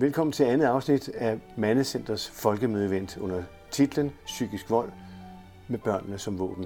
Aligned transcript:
Velkommen 0.00 0.32
til 0.32 0.44
andet 0.44 0.66
afsnit 0.66 1.08
af 1.08 1.38
Mandecenters 1.56 2.30
folkemødeevent 2.34 3.16
under 3.16 3.42
titlen 3.70 4.10
Psykisk 4.26 4.70
vold 4.70 4.88
med 5.68 5.78
børnene 5.78 6.18
som 6.18 6.38
våben. 6.38 6.64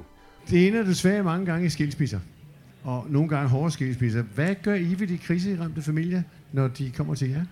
Det 0.50 0.68
ender 0.68 0.82
desværre 0.82 1.22
mange 1.22 1.46
gange 1.46 1.66
i 1.66 1.68
skilsmisser, 1.68 2.20
og 2.84 3.04
nogle 3.08 3.28
gange 3.28 3.48
hårde 3.48 3.70
skilsmisser. 3.70 4.22
Hvad 4.22 4.54
gør 4.62 4.74
I 4.74 4.94
ved 4.98 5.06
de 5.06 5.18
kriseramte 5.18 5.82
familier, 5.82 6.22
når 6.52 6.68
de 6.68 6.90
kommer 6.90 7.14
til 7.14 7.30
jer? 7.30 7.44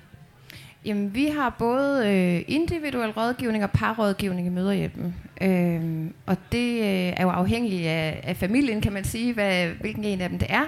Jamen, 0.84 1.14
vi 1.14 1.26
har 1.26 1.56
både 1.58 2.08
øh, 2.08 2.44
individuel 2.48 3.10
rådgivning 3.10 3.64
og 3.64 3.70
parrådgivning 3.70 4.46
i 4.46 4.50
møderhjælpen. 4.50 5.14
Øh, 5.42 6.10
og 6.26 6.36
det 6.52 6.80
øh, 6.80 7.12
er 7.16 7.22
jo 7.22 7.30
afhængigt 7.30 7.88
af, 7.88 8.20
af 8.22 8.36
familien, 8.36 8.80
kan 8.80 8.92
man 8.92 9.04
sige, 9.04 9.34
hvad, 9.34 9.68
hvilken 9.68 10.04
en 10.04 10.20
af 10.20 10.28
dem 10.28 10.38
det 10.38 10.48
er. 10.50 10.64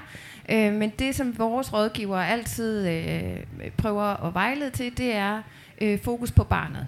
Øh, 0.49 0.73
men 0.73 0.93
det, 0.99 1.15
som 1.15 1.39
vores 1.39 1.73
rådgiver 1.73 2.19
altid 2.19 2.89
øh, 2.89 3.71
prøver 3.77 4.27
at 4.27 4.35
vejlede 4.35 4.71
til, 4.71 4.99
det 4.99 5.15
er 5.15 5.43
øh, 5.81 5.99
fokus 6.03 6.31
på 6.31 6.45
barnet. 6.45 6.87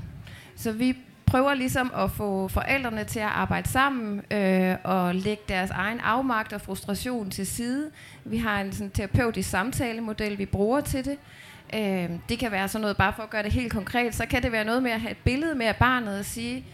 Så 0.56 0.72
vi 0.72 0.96
prøver 1.26 1.54
ligesom 1.54 1.92
at 1.96 2.10
få 2.10 2.48
forældrene 2.48 3.04
til 3.04 3.20
at 3.20 3.26
arbejde 3.26 3.68
sammen 3.68 4.22
øh, 4.30 4.76
og 4.84 5.14
lægge 5.14 5.42
deres 5.48 5.70
egen 5.70 6.00
afmagt 6.00 6.52
og 6.52 6.60
frustration 6.60 7.30
til 7.30 7.46
side. 7.46 7.90
Vi 8.24 8.36
har 8.36 8.60
en 8.60 8.72
sådan, 8.72 8.90
terapeutisk 8.90 9.50
samtalemodel, 9.50 10.38
vi 10.38 10.46
bruger 10.46 10.80
til 10.80 11.04
det. 11.04 11.18
Øh, 11.74 12.10
det 12.28 12.38
kan 12.38 12.52
være 12.52 12.68
sådan 12.68 12.80
noget, 12.80 12.96
bare 12.96 13.12
for 13.12 13.22
at 13.22 13.30
gøre 13.30 13.42
det 13.42 13.52
helt 13.52 13.72
konkret, 13.72 14.14
så 14.14 14.26
kan 14.26 14.42
det 14.42 14.52
være 14.52 14.64
noget 14.64 14.82
med 14.82 14.90
at 14.90 15.00
have 15.00 15.10
et 15.10 15.16
billede 15.24 15.54
med 15.54 15.66
af 15.66 15.76
barnet 15.76 16.18
og 16.18 16.24
sige, 16.24 16.64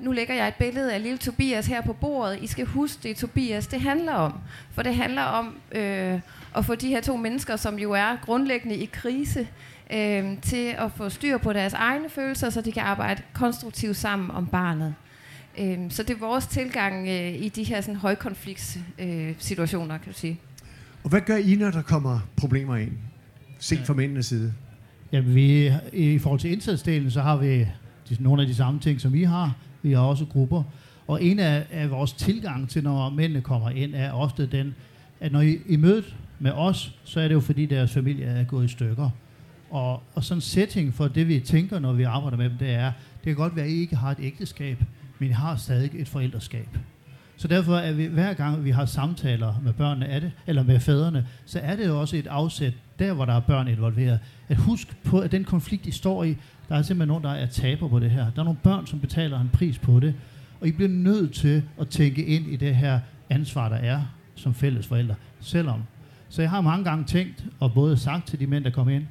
nu 0.00 0.12
lægger 0.12 0.34
jeg 0.34 0.48
et 0.48 0.54
billede 0.54 0.94
af 0.94 1.02
lille 1.02 1.18
Tobias 1.18 1.66
her 1.66 1.82
på 1.82 1.92
bordet. 1.92 2.38
I 2.42 2.46
skal 2.46 2.66
huske, 2.66 3.02
det 3.02 3.10
er 3.10 3.14
Tobias, 3.14 3.66
det 3.66 3.80
handler 3.80 4.12
om. 4.12 4.34
For 4.72 4.82
det 4.82 4.94
handler 4.94 5.22
om 5.22 5.56
øh, 5.72 6.20
at 6.56 6.64
få 6.64 6.74
de 6.74 6.88
her 6.88 7.00
to 7.00 7.16
mennesker, 7.16 7.56
som 7.56 7.78
jo 7.78 7.92
er 7.92 8.16
grundlæggende 8.24 8.76
i 8.76 8.84
krise, 8.84 9.48
øh, 9.92 10.24
til 10.42 10.74
at 10.78 10.92
få 10.96 11.08
styr 11.08 11.38
på 11.38 11.52
deres 11.52 11.72
egne 11.72 12.08
følelser, 12.08 12.50
så 12.50 12.60
de 12.60 12.72
kan 12.72 12.82
arbejde 12.82 13.22
konstruktivt 13.32 13.96
sammen 13.96 14.30
om 14.30 14.46
barnet. 14.46 14.94
Øh, 15.58 15.78
så 15.90 16.02
det 16.02 16.14
er 16.14 16.18
vores 16.18 16.46
tilgang 16.46 17.08
øh, 17.08 17.34
i 17.34 17.48
de 17.48 17.62
her 17.62 17.80
sådan, 17.80 17.96
højkonfliktssituationer, 17.96 19.28
øh, 19.28 19.34
situationer, 19.38 19.98
kan 19.98 20.12
du 20.12 20.18
sige. 20.18 20.40
Og 21.04 21.10
hvad 21.10 21.20
gør 21.20 21.36
I, 21.36 21.54
når 21.54 21.70
der 21.70 21.82
kommer 21.82 22.20
problemer 22.36 22.76
ind? 22.76 22.92
Set 23.58 23.78
fra 23.84 23.94
mændenes 23.94 24.26
side. 24.26 24.52
Jamen, 25.12 25.34
vi, 25.34 25.72
i 25.92 26.18
forhold 26.18 26.40
til 26.40 26.52
indsatsdelen, 26.52 27.10
så 27.10 27.20
har 27.22 27.36
vi 27.36 27.66
de, 28.08 28.16
nogle 28.20 28.42
af 28.42 28.48
de 28.48 28.54
samme 28.54 28.80
ting, 28.80 29.00
som 29.00 29.14
I 29.14 29.22
har. 29.22 29.56
Vi 29.84 29.92
har 29.92 30.00
også 30.00 30.24
grupper. 30.24 30.62
Og 31.06 31.22
en 31.22 31.38
af, 31.38 31.66
af 31.70 31.90
vores 31.90 32.12
tilgang 32.12 32.68
til, 32.68 32.84
når 32.84 33.10
mændene 33.10 33.40
kommer 33.40 33.70
ind, 33.70 33.94
er 33.94 34.12
ofte 34.12 34.46
den, 34.46 34.74
at 35.20 35.32
når 35.32 35.40
I, 35.40 35.58
I 35.68 35.76
mødet 35.76 36.16
med 36.38 36.52
os, 36.52 36.94
så 37.04 37.20
er 37.20 37.28
det 37.28 37.34
jo 37.34 37.40
fordi 37.40 37.66
deres 37.66 37.92
familie 37.92 38.24
er 38.24 38.44
gået 38.44 38.64
i 38.64 38.68
stykker. 38.68 39.10
Og, 39.70 40.02
og 40.14 40.24
sådan 40.24 40.38
en 40.38 40.42
setting 40.42 40.94
for 40.94 41.08
det, 41.08 41.28
vi 41.28 41.40
tænker, 41.40 41.78
når 41.78 41.92
vi 41.92 42.02
arbejder 42.02 42.36
med 42.36 42.50
dem, 42.50 42.58
det 42.58 42.70
er, 42.70 42.92
det 42.92 43.24
kan 43.24 43.34
godt 43.34 43.56
være, 43.56 43.64
at 43.64 43.70
I 43.70 43.74
ikke 43.74 43.96
har 43.96 44.10
et 44.10 44.18
ægteskab, 44.20 44.84
men 45.18 45.28
I 45.28 45.32
har 45.32 45.56
stadig 45.56 45.90
et 45.94 46.08
forældreskab. 46.08 46.68
Så 47.36 47.48
derfor 47.48 47.76
er 47.76 47.92
vi, 47.92 48.06
hver 48.06 48.34
gang 48.34 48.64
vi 48.64 48.70
har 48.70 48.86
samtaler 48.86 49.60
med 49.64 49.72
børnene, 49.72 50.06
af 50.06 50.20
det, 50.20 50.32
eller 50.46 50.62
med 50.62 50.80
fædrene, 50.80 51.26
så 51.44 51.58
er 51.58 51.76
det 51.76 51.86
jo 51.86 52.00
også 52.00 52.16
et 52.16 52.26
afsæt, 52.26 52.72
der 52.98 53.12
hvor 53.12 53.24
der 53.24 53.32
er 53.32 53.40
børn 53.40 53.68
involveret. 53.68 54.20
At 54.48 54.56
husk 54.56 55.02
på, 55.04 55.18
at 55.18 55.32
den 55.32 55.44
konflikt, 55.44 55.86
I 55.86 55.90
står 55.90 56.24
i, 56.24 56.36
der 56.68 56.74
er 56.74 56.82
simpelthen 56.82 57.08
nogen, 57.08 57.24
der 57.24 57.30
er 57.30 57.46
taber 57.46 57.88
på 57.88 57.98
det 57.98 58.10
her. 58.10 58.30
Der 58.30 58.40
er 58.40 58.44
nogle 58.44 58.58
børn, 58.62 58.86
som 58.86 59.00
betaler 59.00 59.40
en 59.40 59.50
pris 59.52 59.78
på 59.78 60.00
det, 60.00 60.14
og 60.60 60.68
I 60.68 60.72
bliver 60.72 60.88
nødt 60.88 61.32
til 61.32 61.62
at 61.80 61.88
tænke 61.88 62.24
ind 62.24 62.46
i 62.46 62.56
det 62.56 62.76
her 62.76 63.00
ansvar, 63.30 63.68
der 63.68 63.76
er 63.76 64.00
som 64.34 64.54
fælles 64.54 64.86
forældre, 64.86 65.14
selvom. 65.40 65.82
Så 66.28 66.42
jeg 66.42 66.50
har 66.50 66.60
mange 66.60 66.84
gange 66.84 67.04
tænkt, 67.04 67.44
og 67.60 67.72
både 67.72 67.96
sagt 67.96 68.26
til 68.26 68.40
de 68.40 68.46
mænd, 68.46 68.64
der 68.64 68.70
kom 68.70 68.88
ind, 68.88 69.04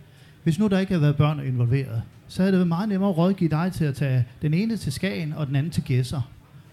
hvis 0.44 0.60
nu 0.60 0.68
der 0.68 0.80
ikke 0.80 0.92
havde 0.92 1.02
været 1.02 1.16
børn 1.16 1.40
involveret, 1.40 2.02
så 2.28 2.42
havde 2.42 2.52
det 2.52 2.58
været 2.58 2.68
meget 2.68 2.90
nemmere 2.90 3.10
at 3.10 3.18
rådgive 3.18 3.50
dig 3.50 3.72
til 3.74 3.86
at 3.86 3.96
tage 3.96 4.26
den 4.42 4.54
ene 4.54 4.78
til 4.78 4.92
Skagen 4.92 5.34
og 5.34 5.48
den 5.48 5.56
anden 5.56 5.72
til 5.72 5.84
Gæsser. 5.84 6.22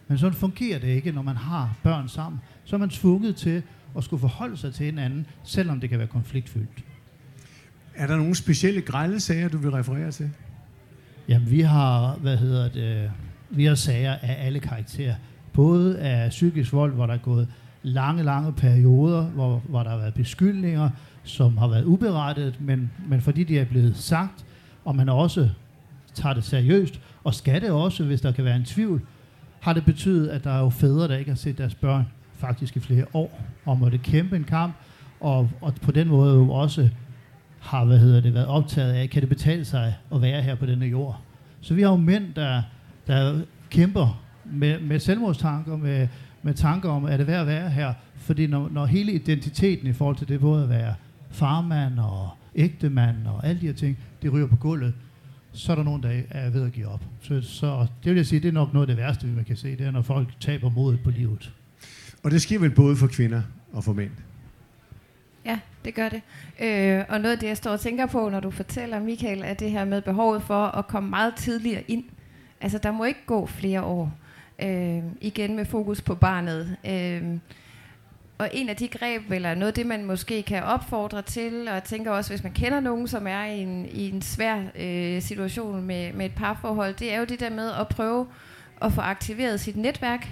Men 0.09 0.19
sådan 0.19 0.35
fungerer 0.35 0.79
det 0.79 0.89
ikke, 0.89 1.13
når 1.13 1.23
man 1.23 1.37
har 1.37 1.77
børn 1.83 2.09
sammen. 2.09 2.41
Så 2.65 2.77
er 2.77 2.81
man 2.81 2.89
tvunget 2.89 3.37
til 3.37 3.63
at 3.97 4.05
skulle 4.05 4.21
forholde 4.21 4.57
sig 4.57 4.75
til 4.75 4.87
hinanden, 4.87 5.27
selvom 5.45 5.81
det 5.81 5.91
kan 5.91 5.99
være 5.99 6.09
konfliktfyldt. 6.09 6.85
Er 7.95 8.07
der 8.07 8.17
nogle 8.17 8.35
specielle 8.35 8.81
grælde 8.81 9.21
sager, 9.21 9.49
du 9.49 9.59
vil 9.59 9.71
referere 9.71 10.11
til? 10.11 10.31
Jamen, 11.31 11.51
vi 11.51 11.61
har, 11.61 12.15
hvad 12.15 12.37
hedder 12.37 12.69
det, 12.69 13.11
vi 13.51 13.65
har 13.65 13.75
sager 13.75 14.13
af 14.13 14.47
alle 14.47 14.61
karakterer. 14.61 15.15
Både 15.53 15.99
af 15.99 16.31
psykisk 16.31 16.73
vold, 16.73 16.93
hvor 16.93 17.07
der 17.07 17.15
er 17.15 17.19
gået 17.19 17.49
lange, 17.83 18.23
lange 18.23 18.53
perioder, 18.53 19.23
hvor, 19.23 19.63
hvor 19.69 19.83
der 19.83 19.91
har 19.91 19.97
været 19.97 20.15
beskyldninger, 20.15 20.91
som 21.25 21.59
har 21.59 21.69
været 21.69 21.85
uberettet, 21.85 22.57
men, 22.61 22.91
men 23.09 23.21
fordi 23.21 23.45
de 23.45 23.59
er 23.59 23.65
blevet 23.65 23.97
sagt, 23.97 24.45
og 24.85 24.97
man 24.97 25.09
også 25.09 25.49
tager 26.15 26.35
det 26.35 26.45
seriøst, 26.45 27.01
og 27.25 27.35
skal 27.35 27.61
det 27.61 27.71
også, 27.71 28.05
hvis 28.05 28.21
der 28.21 28.33
kan 28.33 28.45
være 28.45 28.57
en 28.57 28.65
tvivl, 28.65 29.03
har 29.61 29.73
det 29.73 29.85
betydet, 29.85 30.29
at 30.29 30.45
der 30.45 30.51
er 30.51 30.61
jo 30.61 30.71
fædre, 30.71 31.09
der 31.09 31.17
ikke 31.17 31.31
har 31.31 31.37
set 31.37 31.59
deres 31.59 31.75
børn 31.75 32.07
faktisk 32.39 32.77
i 32.77 32.81
flere 32.81 33.05
år, 33.15 33.41
og 33.65 33.79
måtte 33.79 33.99
kæmpe 33.99 34.37
en 34.37 34.45
kamp, 34.45 34.75
og, 35.21 35.51
og 35.61 35.75
på 35.75 35.93
den 35.93 36.09
måde 36.09 36.35
jo 36.35 36.51
også 36.51 36.91
har 37.61 37.85
hvad 37.85 37.99
hedder 37.99 38.21
det, 38.21 38.35
været 38.35 38.47
optaget 38.47 38.93
af, 38.93 39.11
kan 39.11 39.21
det 39.21 39.29
betale 39.29 39.65
sig 39.65 39.95
at 40.15 40.23
være 40.23 40.43
her 40.43 40.55
på 40.55 40.67
denne 40.67 40.87
jord. 40.87 41.21
Så 41.61 41.75
vi 41.75 41.83
har 41.83 41.91
jo 41.91 41.97
mænd, 41.97 42.35
der, 42.35 42.63
der 43.07 43.41
kæmper 43.71 44.23
med, 44.45 44.81
med 44.81 44.99
selvmordstanker, 44.99 45.77
med, 45.77 46.09
med 46.43 46.55
tanker 46.55 46.91
om, 46.91 47.05
er 47.05 47.17
det 47.17 47.27
værd 47.27 47.41
at 47.41 47.47
være 47.47 47.71
her? 47.71 47.93
Fordi 48.17 48.47
når, 48.47 48.69
når 48.73 48.87
hele 48.87 49.13
identiteten 49.13 49.87
i 49.87 49.93
forhold 49.93 50.17
til 50.17 50.29
det, 50.29 50.41
både 50.41 50.63
at 50.63 50.69
være 50.69 50.95
farmand 51.31 51.99
og 51.99 52.31
ægtemand 52.55 53.27
og 53.27 53.47
alle 53.47 53.61
de 53.61 53.67
her 53.67 53.75
ting, 53.75 53.99
det 54.23 54.33
ryger 54.33 54.47
på 54.47 54.57
gulvet, 54.57 54.95
så 55.53 55.73
er 55.73 55.77
der 55.77 55.83
nogen, 55.83 56.03
der 56.03 56.21
er 56.31 56.51
ved 56.51 56.65
at 56.65 56.73
give 56.73 56.87
op. 56.87 57.05
Så, 57.23 57.41
så 57.41 57.87
det 58.05 58.11
vil 58.11 58.17
jeg 58.17 58.27
sige, 58.27 58.41
det 58.41 58.49
er 58.49 58.53
nok 58.53 58.73
noget 58.73 58.89
af 58.91 58.97
det 58.97 59.05
værste, 59.05 59.27
vi 59.27 59.35
man 59.35 59.45
kan 59.45 59.57
se, 59.57 59.77
det 59.77 59.87
er, 59.87 59.91
når 59.91 60.03
folk 60.03 60.29
taber 60.41 60.71
modet 60.71 61.01
på 61.05 61.11
livet. 61.11 61.53
Og 62.23 62.31
det 62.31 62.43
sker 62.43 62.59
vel 62.59 62.71
både 62.71 62.97
for 62.97 63.07
kvinder 63.07 63.43
og 63.73 63.85
for 63.85 63.93
mænd? 63.93 64.11
Det 65.85 65.95
gør 65.95 66.09
det. 66.09 66.23
Øh, 66.61 67.05
og 67.09 67.21
noget 67.21 67.33
af 67.33 67.39
det, 67.39 67.49
jeg 67.49 67.57
står 67.57 67.71
og 67.71 67.81
tænker 67.81 68.07
på, 68.07 68.29
når 68.29 68.41
du 68.41 68.51
fortæller, 68.51 69.01
Michael, 69.01 69.43
er 69.45 69.55
det 69.55 69.71
her 69.71 69.85
med 69.85 70.03
behovet 70.03 70.43
for 70.43 70.65
at 70.65 70.87
komme 70.87 71.11
meget 71.11 71.35
tidligere 71.37 71.83
ind. 71.89 72.05
Altså, 72.61 72.79
der 72.79 72.91
må 72.91 73.05
ikke 73.05 73.21
gå 73.27 73.47
flere 73.47 73.83
år. 73.83 74.13
Øh, 74.63 75.03
igen 75.21 75.57
med 75.57 75.65
fokus 75.65 76.01
på 76.01 76.15
barnet. 76.15 76.77
Øh, 76.87 77.23
og 78.39 78.51
en 78.53 78.69
af 78.69 78.77
de 78.77 78.89
greb, 78.89 79.31
eller 79.31 79.55
noget 79.55 79.69
af 79.69 79.75
det, 79.75 79.87
man 79.87 80.05
måske 80.05 80.43
kan 80.43 80.63
opfordre 80.63 81.23
til, 81.23 81.69
og 81.69 81.75
jeg 81.75 81.85
tænker 81.85 82.11
også, 82.11 82.31
hvis 82.31 82.43
man 82.43 82.53
kender 82.53 82.81
nogen, 82.81 83.09
som 83.09 83.27
er 83.27 83.45
i 83.45 83.59
en, 83.59 83.87
i 83.87 84.11
en 84.11 84.23
svær 84.23 84.63
øh, 84.79 85.23
situation 85.23 85.83
med, 85.83 86.13
med 86.13 86.27
et 86.27 86.35
parforhold, 86.35 86.95
det 86.95 87.13
er 87.13 87.19
jo 87.19 87.25
det 87.25 87.41
der 87.41 87.51
med 87.51 87.71
at 87.71 87.89
prøve 87.89 88.27
at 88.83 88.93
få 88.93 89.01
aktiveret 89.01 89.61
sit 89.61 89.77
netværk. 89.77 90.29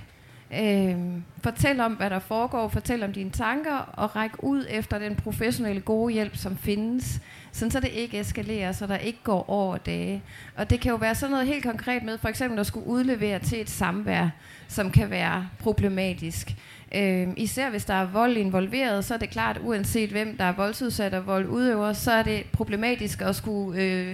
Øh, 0.55 0.97
fortæl 1.43 1.81
om, 1.81 1.93
hvad 1.93 2.11
der 2.11 2.19
foregår, 2.19 2.69
fortæl 2.69 3.03
om 3.03 3.13
dine 3.13 3.31
tanker, 3.31 3.77
og 3.93 4.17
ræk 4.17 4.31
ud 4.39 4.67
efter 4.71 4.99
den 4.99 5.17
professionelle 5.17 5.81
gode 5.81 6.13
hjælp, 6.13 6.37
som 6.37 6.57
findes, 6.57 7.21
sådan 7.53 7.71
så 7.71 7.81
det 7.81 7.89
ikke 7.89 8.21
eskalerer, 8.21 8.73
så 8.73 8.87
der 8.87 8.97
ikke 8.97 9.19
går 9.25 9.51
over 9.51 9.77
dage. 9.77 10.23
Og 10.57 10.71
det 10.71 10.81
kan 10.81 10.91
jo 10.91 10.97
være 10.97 11.15
sådan 11.15 11.31
noget 11.31 11.47
helt 11.47 11.65
konkret 11.65 12.03
med, 12.03 12.19
for 12.19 12.29
eksempel 12.29 12.59
at 12.59 12.67
skulle 12.67 12.87
udlevere 12.87 13.39
til 13.39 13.61
et 13.61 13.71
samvær, 13.71 14.29
som 14.69 14.91
kan 14.91 15.11
være 15.11 15.49
problematisk. 15.59 16.55
Øh, 16.95 17.29
især 17.37 17.71
hvis 17.71 17.85
der 17.85 17.95
er 17.95 18.07
vold 18.07 18.37
involveret, 18.37 19.05
så 19.05 19.15
er 19.15 19.19
det 19.19 19.31
klart, 19.31 19.61
uanset 19.63 20.11
hvem 20.11 20.37
der 20.37 20.45
er 20.45 20.53
voldsudsat 20.53 21.15
og 21.15 21.27
voldudøver, 21.27 21.93
så 21.93 22.13
er 22.13 22.23
det 22.23 22.45
problematisk 22.53 23.23
at 23.23 23.37
skulle... 23.37 23.83
Øh, 23.83 24.09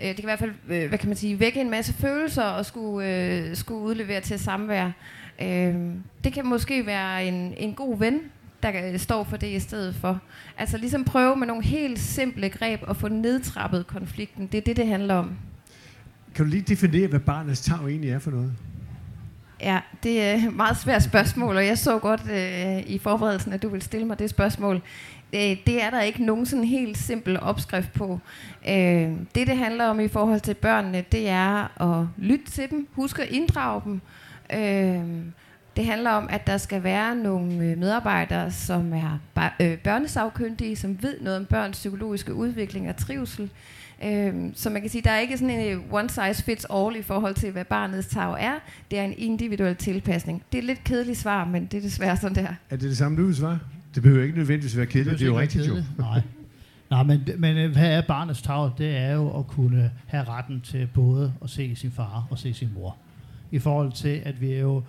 øh, 0.00 0.08
det 0.08 0.16
kan 0.16 0.24
i 0.24 0.26
hvert 0.26 0.38
fald, 0.38 0.52
øh, 0.68 0.88
hvad 0.88 0.98
kan 0.98 1.08
man 1.08 1.16
sige, 1.16 1.40
vække 1.40 1.60
en 1.60 1.70
masse 1.70 1.92
følelser 1.92 2.44
og 2.44 2.66
skulle, 2.66 3.08
øh, 3.08 3.56
skulle 3.56 3.80
udlevere 3.80 4.20
til 4.20 4.38
samvær. 4.38 4.90
Øh, 5.42 5.74
det 6.24 6.32
kan 6.32 6.46
måske 6.46 6.86
være 6.86 7.24
en, 7.24 7.54
en 7.56 7.74
god 7.74 7.98
ven, 7.98 8.20
der 8.62 8.98
står 8.98 9.24
for 9.24 9.36
det 9.36 9.46
i 9.46 9.60
stedet 9.60 9.94
for. 9.94 10.20
Altså 10.58 10.76
ligesom 10.76 11.04
prøve 11.04 11.36
med 11.36 11.46
nogle 11.46 11.64
helt 11.64 11.98
simple 11.98 12.48
greb 12.48 12.80
at 12.88 12.96
få 12.96 13.08
nedtrappet 13.08 13.86
konflikten. 13.86 14.46
Det 14.46 14.58
er 14.58 14.62
det, 14.62 14.76
det 14.76 14.86
handler 14.86 15.14
om. 15.14 15.30
Kan 16.34 16.44
du 16.44 16.50
lige 16.50 16.62
definere, 16.62 17.06
hvad 17.06 17.20
barnets 17.20 17.60
tag 17.60 17.76
egentlig 17.76 18.10
er 18.10 18.18
for 18.18 18.30
noget? 18.30 18.52
Ja, 19.60 19.80
det 20.02 20.22
er 20.22 20.34
et 20.34 20.56
meget 20.56 20.76
svært 20.76 21.02
spørgsmål, 21.02 21.56
og 21.56 21.66
jeg 21.66 21.78
så 21.78 21.98
godt 21.98 22.30
øh, 22.30 22.82
i 22.86 22.98
forberedelsen, 22.98 23.52
at 23.52 23.62
du 23.62 23.68
vil 23.68 23.82
stille 23.82 24.06
mig 24.06 24.18
det 24.18 24.30
spørgsmål. 24.30 24.82
Øh, 25.32 25.56
det 25.66 25.82
er 25.82 25.90
der 25.90 26.00
ikke 26.00 26.24
nogen 26.24 26.46
sådan 26.46 26.64
helt 26.64 26.98
simpel 26.98 27.40
opskrift 27.40 27.92
på. 27.92 28.20
Øh, 28.68 29.10
det, 29.34 29.46
det 29.46 29.56
handler 29.56 29.86
om 29.86 30.00
i 30.00 30.08
forhold 30.08 30.40
til 30.40 30.54
børnene, 30.54 31.04
det 31.12 31.28
er 31.28 31.82
at 31.82 32.06
lytte 32.18 32.44
til 32.44 32.70
dem, 32.70 32.88
huske 32.92 33.22
at 33.22 33.28
inddrage 33.28 33.82
dem. 33.84 33.94
Øh, 33.94 34.00
det 35.76 35.86
handler 35.86 36.10
om, 36.10 36.26
at 36.30 36.46
der 36.46 36.56
skal 36.56 36.82
være 36.82 37.16
nogle 37.16 37.54
øh, 37.54 37.78
medarbejdere, 37.78 38.50
som 38.50 38.92
er 38.92 39.18
øh, 39.60 39.78
børnesagkyndige, 39.78 40.76
som 40.76 41.02
ved 41.02 41.20
noget 41.20 41.38
om 41.38 41.44
børns 41.44 41.76
psykologiske 41.76 42.34
udvikling 42.34 42.88
og 42.88 42.96
trivsel. 42.96 43.50
Øhm, 44.04 44.52
så 44.54 44.70
man 44.70 44.80
kan 44.80 44.90
sige, 44.90 45.02
der 45.02 45.10
er 45.10 45.18
ikke 45.18 45.38
sådan 45.38 45.60
en 45.60 45.76
øh, 45.76 45.82
one 45.90 46.08
size 46.08 46.44
fits 46.44 46.66
all 46.70 46.96
i 46.96 47.02
forhold 47.02 47.34
til, 47.34 47.50
hvad 47.50 47.64
barnets 47.64 48.08
tag 48.08 48.36
er. 48.40 48.54
Det 48.90 48.98
er 48.98 49.04
en 49.04 49.14
individuel 49.16 49.76
tilpasning. 49.76 50.42
Det 50.52 50.58
er 50.58 50.62
et 50.62 50.66
lidt 50.66 50.84
kedeligt 50.84 51.18
svar, 51.18 51.44
men 51.44 51.66
det 51.66 51.78
er 51.78 51.82
desværre 51.82 52.16
sådan, 52.16 52.36
der. 52.36 52.48
Er 52.70 52.76
det 52.76 52.80
det 52.80 52.96
samme, 52.96 53.18
du 53.18 53.26
vil 53.26 53.36
svare? 53.36 53.58
Det 53.94 54.02
behøver 54.02 54.24
ikke 54.24 54.36
nødvendigvis 54.36 54.76
være 54.76 54.86
kedeligt, 54.86 55.10
det, 55.10 55.18
det 55.18 55.24
er 55.24 55.30
jo 55.30 55.40
rigtigt 55.40 55.68
jo. 55.68 55.74
Nej. 55.98 56.20
Nej, 56.90 57.02
men, 57.02 57.20
men 57.38 57.56
øh, 57.56 57.72
hvad 57.72 57.96
er 57.96 58.02
barnets 58.08 58.42
tag? 58.42 58.70
Det 58.78 58.96
er 58.96 59.12
jo 59.12 59.38
at 59.38 59.46
kunne 59.46 59.90
have 60.06 60.24
retten 60.24 60.60
til 60.60 60.88
både 60.94 61.32
at 61.44 61.50
se 61.50 61.76
sin 61.76 61.90
far 61.90 62.26
og 62.30 62.38
se 62.38 62.54
sin 62.54 62.68
mor. 62.74 62.96
I 63.52 63.58
forhold 63.58 63.92
til, 63.92 64.22
at 64.24 64.40
vi 64.40 64.52
er 64.52 64.60
jo, 64.60 64.82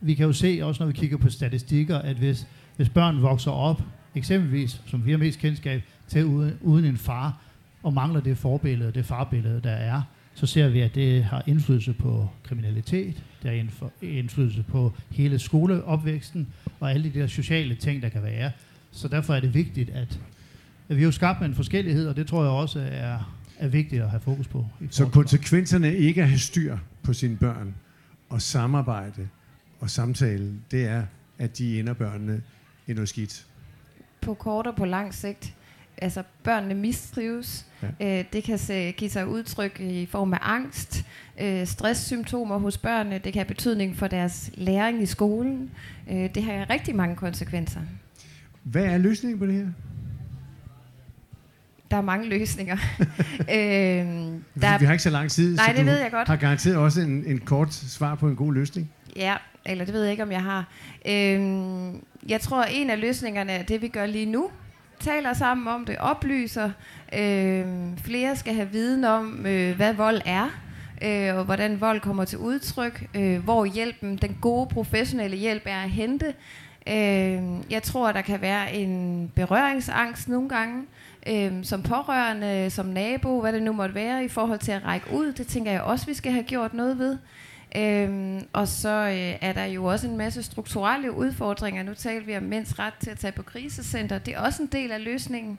vi 0.00 0.14
kan 0.14 0.26
jo 0.26 0.32
se, 0.32 0.60
også 0.62 0.82
når 0.82 0.86
vi 0.86 0.92
kigger 0.92 1.16
på 1.16 1.30
statistikker, 1.30 1.98
at 1.98 2.16
hvis, 2.16 2.46
hvis 2.76 2.88
børn 2.88 3.22
vokser 3.22 3.50
op, 3.50 3.82
eksempelvis, 4.14 4.82
som 4.86 5.06
vi 5.06 5.10
har 5.10 5.18
mest 5.18 5.38
kendskab 5.38 5.82
til, 6.08 6.24
uden, 6.24 6.54
uden 6.60 6.84
en 6.84 6.96
far, 6.96 7.40
og 7.82 7.92
mangler 7.92 8.20
det 8.20 8.38
forbillede, 8.38 8.92
det 8.92 9.04
farbillede, 9.04 9.60
der 9.64 9.70
er, 9.70 10.02
så 10.34 10.46
ser 10.46 10.68
vi, 10.68 10.80
at 10.80 10.94
det 10.94 11.24
har 11.24 11.42
indflydelse 11.46 11.92
på 11.92 12.28
kriminalitet, 12.42 13.22
det 13.42 13.50
har 13.50 13.90
indflydelse 14.02 14.62
på 14.62 14.92
hele 15.10 15.38
skoleopvæksten, 15.38 16.46
og 16.80 16.92
alle 16.92 17.12
de 17.12 17.20
der 17.20 17.26
sociale 17.26 17.74
ting, 17.74 18.02
der 18.02 18.08
kan 18.08 18.22
være. 18.22 18.50
Så 18.92 19.08
derfor 19.08 19.34
er 19.34 19.40
det 19.40 19.54
vigtigt, 19.54 19.90
at, 19.90 20.20
at 20.88 20.96
vi 20.96 21.02
har 21.02 21.10
skabt 21.10 21.40
med 21.40 21.48
en 21.48 21.54
forskellighed, 21.54 22.08
og 22.08 22.16
det 22.16 22.26
tror 22.26 22.42
jeg 22.42 22.52
også 22.52 22.80
er, 22.90 23.36
er 23.58 23.68
vigtigt 23.68 24.02
at 24.02 24.10
have 24.10 24.20
fokus 24.20 24.48
på. 24.48 24.66
Så 24.90 25.06
konsekvenserne 25.06 25.96
ikke 25.96 26.22
at 26.22 26.28
have 26.28 26.38
styr 26.38 26.76
på 27.02 27.12
sine 27.12 27.36
børn, 27.36 27.74
og 28.28 28.42
samarbejde 28.42 29.28
og 29.80 29.90
samtale, 29.90 30.52
det 30.70 30.84
er, 30.84 31.02
at 31.38 31.58
de 31.58 31.80
ender 31.80 31.92
børnene 31.92 32.42
i 32.86 32.92
noget 32.92 33.08
skidt. 33.08 33.46
På 34.20 34.34
kort 34.34 34.66
og 34.66 34.76
på 34.76 34.84
lang 34.84 35.14
sigt 35.14 35.56
altså 35.98 36.22
børnene 36.42 36.74
mistrives. 36.74 37.66
Ja. 37.82 38.18
Øh, 38.18 38.24
det 38.32 38.44
kan 38.44 38.58
se, 38.58 38.92
give 38.92 39.10
sig 39.10 39.26
udtryk 39.26 39.80
i 39.80 40.06
form 40.06 40.32
af 40.32 40.38
angst, 40.42 41.04
øh, 41.40 41.66
stresssymptomer 41.66 42.58
hos 42.58 42.78
børnene. 42.78 43.14
Det 43.14 43.32
kan 43.32 43.40
have 43.40 43.44
betydning 43.44 43.96
for 43.96 44.06
deres 44.06 44.50
læring 44.54 45.02
i 45.02 45.06
skolen. 45.06 45.70
Øh, 46.10 46.34
det 46.34 46.42
har 46.42 46.70
rigtig 46.70 46.96
mange 46.96 47.16
konsekvenser. 47.16 47.80
Hvad 48.62 48.84
er 48.84 48.98
løsningen 48.98 49.38
på 49.38 49.46
det 49.46 49.54
her? 49.54 49.66
Der 51.90 51.96
er 51.96 52.00
mange 52.00 52.28
løsninger. 52.28 52.76
øh, 53.40 53.56
der 54.60 54.78
vi 54.78 54.84
har 54.84 54.92
ikke 54.92 55.02
så 55.02 55.10
lang 55.10 55.30
tid, 55.30 55.56
nej, 55.56 55.66
så 55.66 55.76
det 55.76 55.86
ved 55.86 56.00
jeg 56.00 56.10
godt. 56.10 56.28
har 56.28 56.36
garanteret 56.36 56.76
også 56.76 57.00
en, 57.00 57.24
en 57.26 57.38
kort 57.38 57.74
svar 57.74 58.14
på 58.14 58.28
en 58.28 58.36
god 58.36 58.54
løsning. 58.54 58.90
Ja, 59.16 59.36
eller 59.66 59.84
det 59.84 59.94
ved 59.94 60.02
jeg 60.02 60.10
ikke, 60.10 60.22
om 60.22 60.32
jeg 60.32 60.42
har. 60.42 60.64
Øh, 61.08 61.40
jeg 62.28 62.40
tror, 62.40 62.62
en 62.62 62.90
af 62.90 63.00
løsningerne 63.00 63.52
er 63.52 63.62
det, 63.62 63.82
vi 63.82 63.88
gør 63.88 64.06
lige 64.06 64.26
nu, 64.26 64.50
taler 65.00 65.32
sammen 65.32 65.68
om 65.68 65.84
det, 65.84 65.96
oplyser. 65.98 66.70
Øh, 67.18 67.64
flere 68.04 68.36
skal 68.36 68.54
have 68.54 68.68
viden 68.68 69.04
om, 69.04 69.46
øh, 69.46 69.76
hvad 69.76 69.94
vold 69.94 70.20
er, 70.24 70.50
øh, 71.02 71.36
og 71.36 71.44
hvordan 71.44 71.80
vold 71.80 72.00
kommer 72.00 72.24
til 72.24 72.38
udtryk, 72.38 73.06
øh, 73.14 73.44
hvor 73.44 73.64
hjælpen, 73.64 74.16
den 74.16 74.36
gode 74.40 74.66
professionelle 74.66 75.36
hjælp 75.36 75.62
er 75.66 75.82
at 75.82 75.90
hente. 75.90 76.34
Øh, 76.88 77.42
jeg 77.70 77.82
tror, 77.82 78.12
der 78.12 78.20
kan 78.20 78.40
være 78.40 78.74
en 78.74 79.32
berøringsangst 79.34 80.28
nogle 80.28 80.48
gange, 80.48 80.82
øh, 81.28 81.64
som 81.64 81.82
pårørende, 81.82 82.70
som 82.70 82.86
nabo, 82.86 83.40
hvad 83.40 83.52
det 83.52 83.62
nu 83.62 83.72
måtte 83.72 83.94
være, 83.94 84.24
i 84.24 84.28
forhold 84.28 84.58
til 84.58 84.72
at 84.72 84.84
række 84.84 85.06
ud. 85.12 85.32
Det 85.32 85.46
tænker 85.46 85.72
jeg 85.72 85.82
også, 85.82 86.06
vi 86.06 86.14
skal 86.14 86.32
have 86.32 86.44
gjort 86.44 86.74
noget 86.74 86.98
ved. 86.98 87.18
Øhm, 87.76 88.46
og 88.52 88.68
så 88.68 89.06
øh, 89.08 89.38
er 89.40 89.52
der 89.52 89.64
jo 89.64 89.84
også 89.84 90.08
en 90.08 90.16
masse 90.16 90.42
strukturelle 90.42 91.16
udfordringer. 91.16 91.82
Nu 91.82 91.94
taler 91.94 92.26
vi 92.26 92.36
om 92.36 92.42
mænds 92.42 92.78
ret 92.78 92.94
til 92.94 93.10
at 93.10 93.18
tage 93.18 93.32
på 93.32 93.42
krisecenter. 93.42 94.18
Det 94.18 94.34
er 94.34 94.40
også 94.40 94.62
en 94.62 94.68
del 94.72 94.92
af 94.92 95.04
løsningen. 95.04 95.58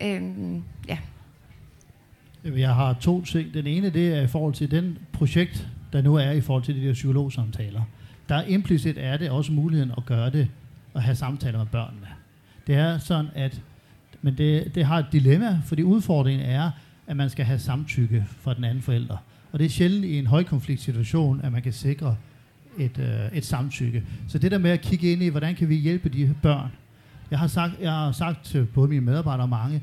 Øhm, 0.00 0.62
ja. 0.88 0.98
Jeg 2.44 2.74
har 2.74 2.92
to 2.92 3.24
ting. 3.24 3.54
Den 3.54 3.66
ene, 3.66 3.90
det 3.90 4.14
er 4.14 4.22
i 4.22 4.26
forhold 4.26 4.54
til 4.54 4.70
den 4.70 4.98
projekt, 5.12 5.68
der 5.92 6.02
nu 6.02 6.14
er 6.14 6.30
i 6.30 6.40
forhold 6.40 6.62
til 6.62 6.76
de 6.76 6.86
der 6.86 6.92
psykologsamtaler. 6.92 7.82
Der 8.28 8.42
implicit 8.42 8.98
er 8.98 9.16
det 9.16 9.30
også 9.30 9.52
muligheden 9.52 9.92
at 9.96 10.06
gøre 10.06 10.30
det 10.30 10.48
og 10.94 11.02
have 11.02 11.16
samtaler 11.16 11.58
med 11.58 11.66
børnene. 11.66 12.06
Det 12.66 12.74
er 12.74 12.98
sådan, 12.98 13.26
at 13.34 13.60
men 14.22 14.38
det, 14.38 14.74
det 14.74 14.84
har 14.84 14.98
et 14.98 15.06
dilemma, 15.12 15.60
fordi 15.64 15.82
udfordringen 15.82 16.46
er, 16.46 16.70
at 17.06 17.16
man 17.16 17.30
skal 17.30 17.44
have 17.44 17.58
samtykke 17.58 18.26
fra 18.40 18.54
den 18.54 18.64
anden 18.64 18.82
forælder. 18.82 19.16
Og 19.52 19.58
det 19.58 19.64
er 19.64 19.68
sjældent 19.68 20.04
i 20.04 20.18
en 20.18 20.26
højkonfliktsituation, 20.26 21.40
at 21.40 21.52
man 21.52 21.62
kan 21.62 21.72
sikre 21.72 22.16
et, 22.78 22.98
øh, 22.98 23.38
et 23.38 23.44
samtykke. 23.44 24.02
Så 24.28 24.38
det 24.38 24.50
der 24.50 24.58
med 24.58 24.70
at 24.70 24.80
kigge 24.80 25.12
ind 25.12 25.22
i, 25.22 25.28
hvordan 25.28 25.54
kan 25.54 25.68
vi 25.68 25.74
hjælpe 25.74 26.08
de 26.08 26.34
børn. 26.42 26.70
Jeg 27.30 27.38
har 27.38 27.46
sagt, 27.46 27.72
jeg 27.80 27.92
har 27.92 28.12
sagt 28.12 28.44
til 28.44 28.64
både 28.64 28.88
mine 28.88 29.00
medarbejdere 29.00 29.44
og 29.44 29.48
mange, 29.48 29.82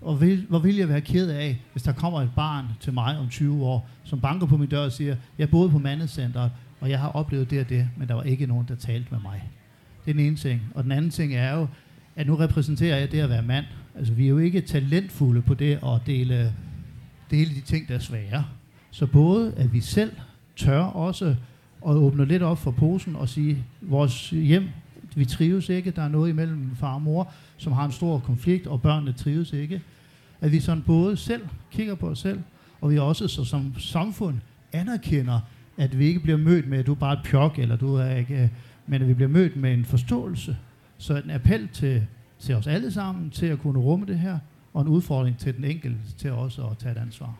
og 0.00 0.20
vil, 0.20 0.46
hvor 0.48 0.58
vil 0.58 0.76
jeg 0.76 0.88
være 0.88 1.00
ked 1.00 1.30
af, 1.30 1.58
hvis 1.72 1.82
der 1.82 1.92
kommer 1.92 2.20
et 2.20 2.30
barn 2.36 2.66
til 2.80 2.92
mig 2.92 3.18
om 3.18 3.28
20 3.28 3.64
år, 3.64 3.88
som 4.04 4.20
banker 4.20 4.46
på 4.46 4.56
min 4.56 4.68
dør 4.68 4.84
og 4.84 4.92
siger, 4.92 5.16
jeg 5.38 5.50
boede 5.50 5.70
på 5.70 5.78
mandecenteret, 5.78 6.50
og 6.80 6.90
jeg 6.90 7.00
har 7.00 7.08
oplevet 7.08 7.50
det 7.50 7.60
og 7.60 7.68
det, 7.68 7.88
men 7.96 8.08
der 8.08 8.14
var 8.14 8.22
ikke 8.22 8.46
nogen, 8.46 8.66
der 8.68 8.74
talte 8.74 9.08
med 9.10 9.20
mig. 9.20 9.50
Det 10.04 10.10
er 10.10 10.14
den 10.14 10.26
ene 10.26 10.36
ting. 10.36 10.62
Og 10.74 10.84
den 10.84 10.92
anden 10.92 11.10
ting 11.10 11.34
er 11.34 11.56
jo, 11.56 11.66
at 12.18 12.26
nu 12.26 12.36
repræsenterer 12.36 12.98
jeg 12.98 13.12
det 13.12 13.20
at 13.20 13.28
være 13.28 13.42
mand. 13.42 13.64
Altså 13.96 14.12
vi 14.12 14.24
er 14.24 14.28
jo 14.28 14.38
ikke 14.38 14.60
talentfulde 14.60 15.42
på 15.42 15.54
det 15.54 15.72
at 15.72 16.00
dele, 16.06 16.52
dele 17.30 17.54
de 17.54 17.60
ting, 17.60 17.88
der 17.88 17.94
er 17.94 17.98
svære. 17.98 18.44
Så 18.90 19.06
både 19.06 19.52
at 19.56 19.72
vi 19.72 19.80
selv 19.80 20.12
tør 20.56 20.80
også 20.80 21.26
at 21.86 21.94
åbne 21.94 22.24
lidt 22.24 22.42
op 22.42 22.58
for 22.58 22.70
posen 22.70 23.16
og 23.16 23.28
sige, 23.28 23.64
vores 23.80 24.30
hjem, 24.30 24.68
vi 25.16 25.24
trives 25.24 25.68
ikke, 25.68 25.90
der 25.90 26.02
er 26.02 26.08
noget 26.08 26.30
imellem 26.30 26.76
far 26.76 26.94
og 26.94 27.02
mor, 27.02 27.32
som 27.56 27.72
har 27.72 27.84
en 27.84 27.92
stor 27.92 28.18
konflikt, 28.18 28.66
og 28.66 28.82
børnene 28.82 29.12
trives 29.12 29.52
ikke. 29.52 29.82
At 30.40 30.52
vi 30.52 30.60
sådan 30.60 30.82
både 30.82 31.16
selv 31.16 31.42
kigger 31.70 31.94
på 31.94 32.08
os 32.08 32.18
selv, 32.18 32.40
og 32.80 32.90
vi 32.90 32.98
også 32.98 33.28
så 33.28 33.44
som 33.44 33.74
samfund 33.78 34.36
anerkender, 34.72 35.40
at 35.76 35.98
vi 35.98 36.06
ikke 36.06 36.20
bliver 36.20 36.38
mødt 36.38 36.68
med, 36.68 36.78
at 36.78 36.86
du 36.86 36.92
er 36.92 36.96
bare 36.96 37.12
et 37.12 37.20
pjok, 37.24 37.58
eller 37.58 37.76
du 37.76 37.94
er 37.94 38.16
ikke, 38.16 38.50
men 38.86 39.02
at 39.02 39.08
vi 39.08 39.14
bliver 39.14 39.28
mødt 39.28 39.56
med 39.56 39.74
en 39.74 39.84
forståelse. 39.84 40.56
Så 40.98 41.16
en 41.16 41.30
appel 41.30 41.68
til, 41.68 42.06
til 42.38 42.54
os 42.54 42.66
alle 42.66 42.92
sammen, 42.92 43.30
til 43.30 43.46
at 43.46 43.58
kunne 43.58 43.78
rumme 43.78 44.06
det 44.06 44.18
her, 44.18 44.38
og 44.74 44.82
en 44.82 44.88
udfordring 44.88 45.38
til 45.38 45.56
den 45.56 45.64
enkelte 45.64 45.98
til 46.18 46.32
også 46.32 46.66
at 46.66 46.78
tage 46.78 46.92
et 46.92 46.98
ansvar. 46.98 47.34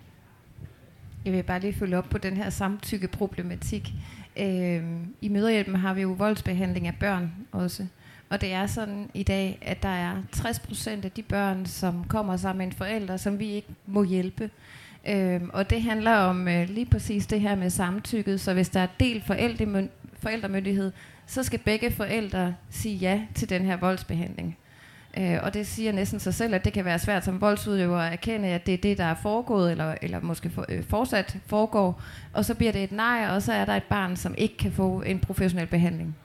Jeg 1.25 1.32
vil 1.32 1.43
bare 1.43 1.60
lige 1.60 1.72
følge 1.72 1.99
op 1.99 2.08
på 2.10 2.19
den 2.19 2.37
her 2.37 2.50
samtykkeproblematik. 2.50 3.93
Øh, 4.37 4.82
I 5.20 5.28
møderhjælpen 5.28 5.75
har 5.75 5.94
vi 5.94 6.02
jo 6.02 6.12
voldsbehandling 6.12 6.87
af 6.87 6.94
børn 7.00 7.32
også. 7.52 7.87
Og 8.31 8.40
det 8.40 8.52
er 8.52 8.66
sådan 8.66 9.10
i 9.14 9.22
dag, 9.22 9.58
at 9.62 9.82
der 9.82 9.88
er 9.88 10.22
60 10.32 10.58
procent 10.58 11.04
af 11.04 11.11
de 11.11 11.22
børn, 11.22 11.66
som 11.66 12.04
kommer 12.04 12.37
sammen 12.37 12.58
med 12.58 12.66
en 12.66 12.72
forælder, 12.72 13.16
som 13.16 13.38
vi 13.38 13.47
ikke 13.47 13.68
må 13.87 14.04
hjælpe. 14.04 14.50
Øh, 15.09 15.40
og 15.52 15.71
det 15.71 15.83
handler 15.83 16.14
om 16.14 16.49
øh, 16.49 16.68
lige 16.68 16.87
præcis 16.87 17.26
det 17.26 17.40
her 17.40 17.54
med 17.54 17.71
samtykket. 17.71 18.40
Så 18.40 18.54
hvis 18.54 18.68
der 18.68 18.80
er 18.80 18.87
delt 19.00 19.25
forældremyndighed, 20.21 20.92
så 21.28 21.42
skal 21.42 21.58
begge 21.58 21.90
forældre 21.90 22.54
sige 22.70 22.97
ja 22.97 23.20
til 23.35 23.50
den 23.50 23.64
her 23.64 23.76
voldsbehandling. 23.76 24.56
Øh, 25.18 25.38
og 25.42 25.54
det 25.54 25.66
siger 25.66 25.92
næsten 25.92 26.20
sig 26.20 26.35
selv, 26.35 26.54
at 26.54 26.64
det 26.64 26.73
kan 26.73 26.85
være 26.85 26.99
svært 26.99 27.25
som 27.25 27.40
voldsudøver 27.40 27.99
at 27.99 28.12
erkende, 28.12 28.49
at 28.49 28.66
det 28.66 28.75
er 28.75 28.78
det, 28.78 28.99
der 28.99 29.04
er 29.04 29.14
foregået, 29.23 29.70
eller, 29.70 29.94
eller 30.02 30.20
måske 30.20 30.50
for, 30.50 30.66
øh, 30.68 30.85
fortsat 30.85 31.38
foregår. 31.47 32.02
Og 32.32 32.44
så 32.44 32.54
bliver 32.54 32.73
det 32.73 32.85
et 32.85 32.92
nej, 32.92 33.28
og 33.30 33.42
så 33.42 33.52
er 33.52 33.64
der 33.64 33.75
et 33.75 33.82
barn, 33.82 34.16
som 34.16 34.35
ikke 34.38 34.56
kan 34.56 34.73
få 34.73 35.02
en 35.02 35.18
professionel 35.18 35.66
behandling. 35.66 36.16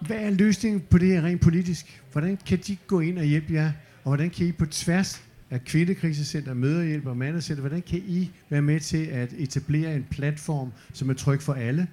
Hvad 0.00 0.16
er 0.16 0.30
løsningen 0.30 0.80
på 0.80 0.98
det 0.98 1.08
her 1.08 1.22
rent 1.22 1.40
politisk? 1.40 2.02
Hvordan 2.12 2.38
kan 2.46 2.58
de 2.66 2.76
gå 2.86 3.00
ind 3.00 3.18
og 3.18 3.24
hjælpe 3.24 3.52
jer? 3.52 3.72
Og 4.04 4.08
hvordan 4.08 4.30
kan 4.30 4.46
I 4.46 4.52
på 4.52 4.66
tværs 4.66 5.22
af 5.50 5.64
kvindekrisecenter, 5.64 6.54
møderhjælp 6.54 7.06
og 7.06 7.16
mandecenter, 7.16 7.60
hvordan 7.60 7.82
kan 7.82 7.98
I 7.98 8.30
være 8.50 8.62
med 8.62 8.80
til 8.80 9.06
at 9.06 9.32
etablere 9.38 9.94
en 9.94 10.06
platform, 10.10 10.72
som 10.92 11.10
er 11.10 11.14
tryg 11.14 11.42
for 11.42 11.52
alle? 11.52 11.86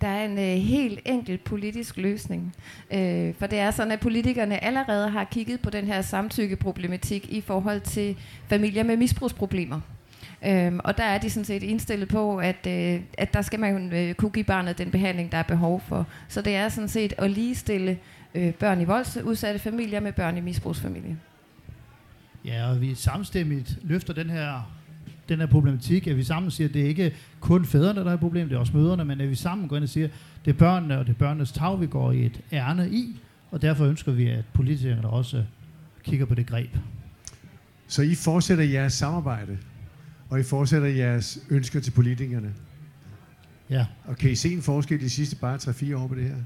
Der 0.00 0.08
er 0.08 0.24
en 0.24 0.38
øh, 0.38 0.64
helt 0.64 1.00
enkel 1.04 1.38
politisk 1.38 1.96
løsning. 1.96 2.54
Øh, 2.90 3.34
for 3.34 3.46
det 3.46 3.58
er 3.58 3.70
sådan, 3.70 3.92
at 3.92 4.00
politikerne 4.00 4.64
allerede 4.64 5.10
har 5.10 5.24
kigget 5.24 5.60
på 5.60 5.70
den 5.70 5.86
her 5.86 6.02
samtykkeproblematik 6.02 7.32
i 7.32 7.40
forhold 7.40 7.80
til 7.80 8.16
familier 8.48 8.82
med 8.82 8.96
misbrugsproblemer. 8.96 9.80
Øhm, 10.46 10.80
og 10.84 10.96
der 10.96 11.04
er 11.04 11.18
de 11.18 11.30
sådan 11.30 11.44
set 11.44 11.62
indstillet 11.62 12.08
på, 12.08 12.38
at, 12.38 12.66
øh, 12.66 13.00
at 13.18 13.34
der 13.34 13.42
skal 13.42 13.60
man 13.60 13.92
øh, 13.92 14.14
kunne 14.14 14.30
give 14.30 14.44
barnet 14.44 14.78
den 14.78 14.90
behandling, 14.90 15.32
der 15.32 15.38
er 15.38 15.42
behov 15.42 15.82
for. 15.88 16.06
Så 16.28 16.42
det 16.42 16.56
er 16.56 16.68
sådan 16.68 16.88
set 16.88 17.12
at 17.18 17.30
ligestille 17.30 17.98
øh, 18.34 18.54
børn 18.54 18.80
i 18.80 18.84
voldsudsatte 18.84 19.60
familier 19.60 20.00
med 20.00 20.12
børn 20.12 20.36
i 20.36 20.40
misbrugsfamilier. 20.40 21.14
Ja, 22.44 22.70
og 22.70 22.80
vi 22.80 22.94
samstemmigt 22.94 23.78
løfter 23.82 24.12
den 24.14 24.30
her 24.30 24.79
den 25.30 25.38
her 25.38 25.46
problematik, 25.46 26.06
at 26.06 26.16
vi 26.16 26.22
sammen 26.22 26.50
siger, 26.50 26.68
at 26.68 26.74
det 26.74 26.82
er 26.82 26.86
ikke 26.86 27.14
kun 27.40 27.64
fædrene, 27.64 28.00
der 28.00 28.10
er 28.10 28.14
et 28.14 28.20
problem, 28.20 28.48
det 28.48 28.56
er 28.56 28.60
også 28.60 28.76
møderne, 28.76 29.04
men 29.04 29.20
at 29.20 29.30
vi 29.30 29.34
sammen 29.34 29.68
går 29.68 29.76
ind 29.76 29.82
og 29.82 29.88
siger, 29.88 30.06
at 30.06 30.12
det 30.44 30.50
er 30.50 30.58
børnene 30.58 30.98
og 30.98 31.06
det 31.06 31.12
er 31.12 31.18
børnenes 31.18 31.52
tag, 31.52 31.80
vi 31.80 31.86
går 31.86 32.12
i 32.12 32.26
et 32.26 32.40
ærne 32.52 32.90
i, 32.90 33.20
og 33.50 33.62
derfor 33.62 33.84
ønsker 33.84 34.12
vi, 34.12 34.26
at 34.26 34.44
politikerne 34.52 35.08
også 35.08 35.44
kigger 36.04 36.26
på 36.26 36.34
det 36.34 36.46
greb. 36.46 36.76
Så 37.86 38.02
I 38.02 38.14
fortsætter 38.14 38.64
jeres 38.64 38.92
samarbejde, 38.92 39.58
og 40.28 40.40
I 40.40 40.42
fortsætter 40.42 40.88
jeres 40.88 41.38
ønsker 41.50 41.80
til 41.80 41.90
politikerne? 41.90 42.52
Ja. 43.70 43.86
Og 44.04 44.16
kan 44.16 44.30
I 44.30 44.34
se 44.34 44.52
en 44.52 44.62
forskel 44.62 45.00
de 45.00 45.10
sidste 45.10 45.36
bare 45.36 45.56
3-4 45.56 45.96
år 45.96 46.06
på 46.06 46.14
det 46.14 46.24
her? 46.24 46.36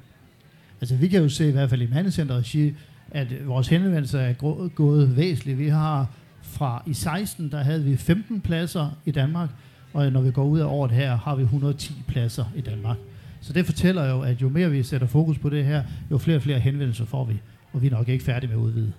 Altså 0.81 0.97
vi 0.97 1.09
kan 1.09 1.23
jo 1.23 1.29
se 1.29 1.49
i 1.49 1.53
hvert 1.53 1.71
fald 1.71 1.83
i 1.83 1.87
mandecenteret 1.87 2.47
sige, 2.47 2.77
at 3.11 3.47
vores 3.47 3.69
henvendelser 3.69 4.21
er 4.21 4.33
gået 4.69 5.17
væsentligt. 5.17 5.59
Vi 5.59 5.69
har 5.69 6.11
fra 6.45 6.83
i 6.87 6.95
16, 6.95 7.51
der 7.51 7.63
havde 7.63 7.85
vi 7.85 7.97
15 7.97 8.41
pladser 8.41 8.91
i 9.05 9.11
Danmark, 9.11 9.49
og 9.93 10.13
når 10.13 10.21
vi 10.21 10.31
går 10.31 10.45
ud 10.45 10.59
af 10.59 10.65
året 10.65 10.91
her, 10.91 11.17
har 11.17 11.35
vi 11.35 11.43
110 11.43 11.93
pladser 12.09 12.45
i 12.57 12.61
Danmark. 12.61 12.97
Så 13.41 13.53
det 13.53 13.67
fortæller 13.67 14.05
jo, 14.11 14.23
at 14.23 14.43
jo 14.43 14.49
mere 14.49 14.71
vi 14.71 14.83
sætter 14.83 15.07
fokus 15.07 15.39
på 15.39 15.51
det 15.51 15.65
her, 15.65 15.83
jo 16.11 16.19
flere 16.19 16.37
og 16.37 16.43
flere 16.43 16.59
henvendelser 16.59 17.05
får 17.05 17.25
vi, 17.25 17.41
og 17.73 17.83
vi 17.83 17.87
er 17.87 17.91
nok 17.91 18.09
ikke 18.09 18.25
færdige 18.25 18.49
med 18.49 18.57
at 18.57 18.61
udvide. 18.61 18.93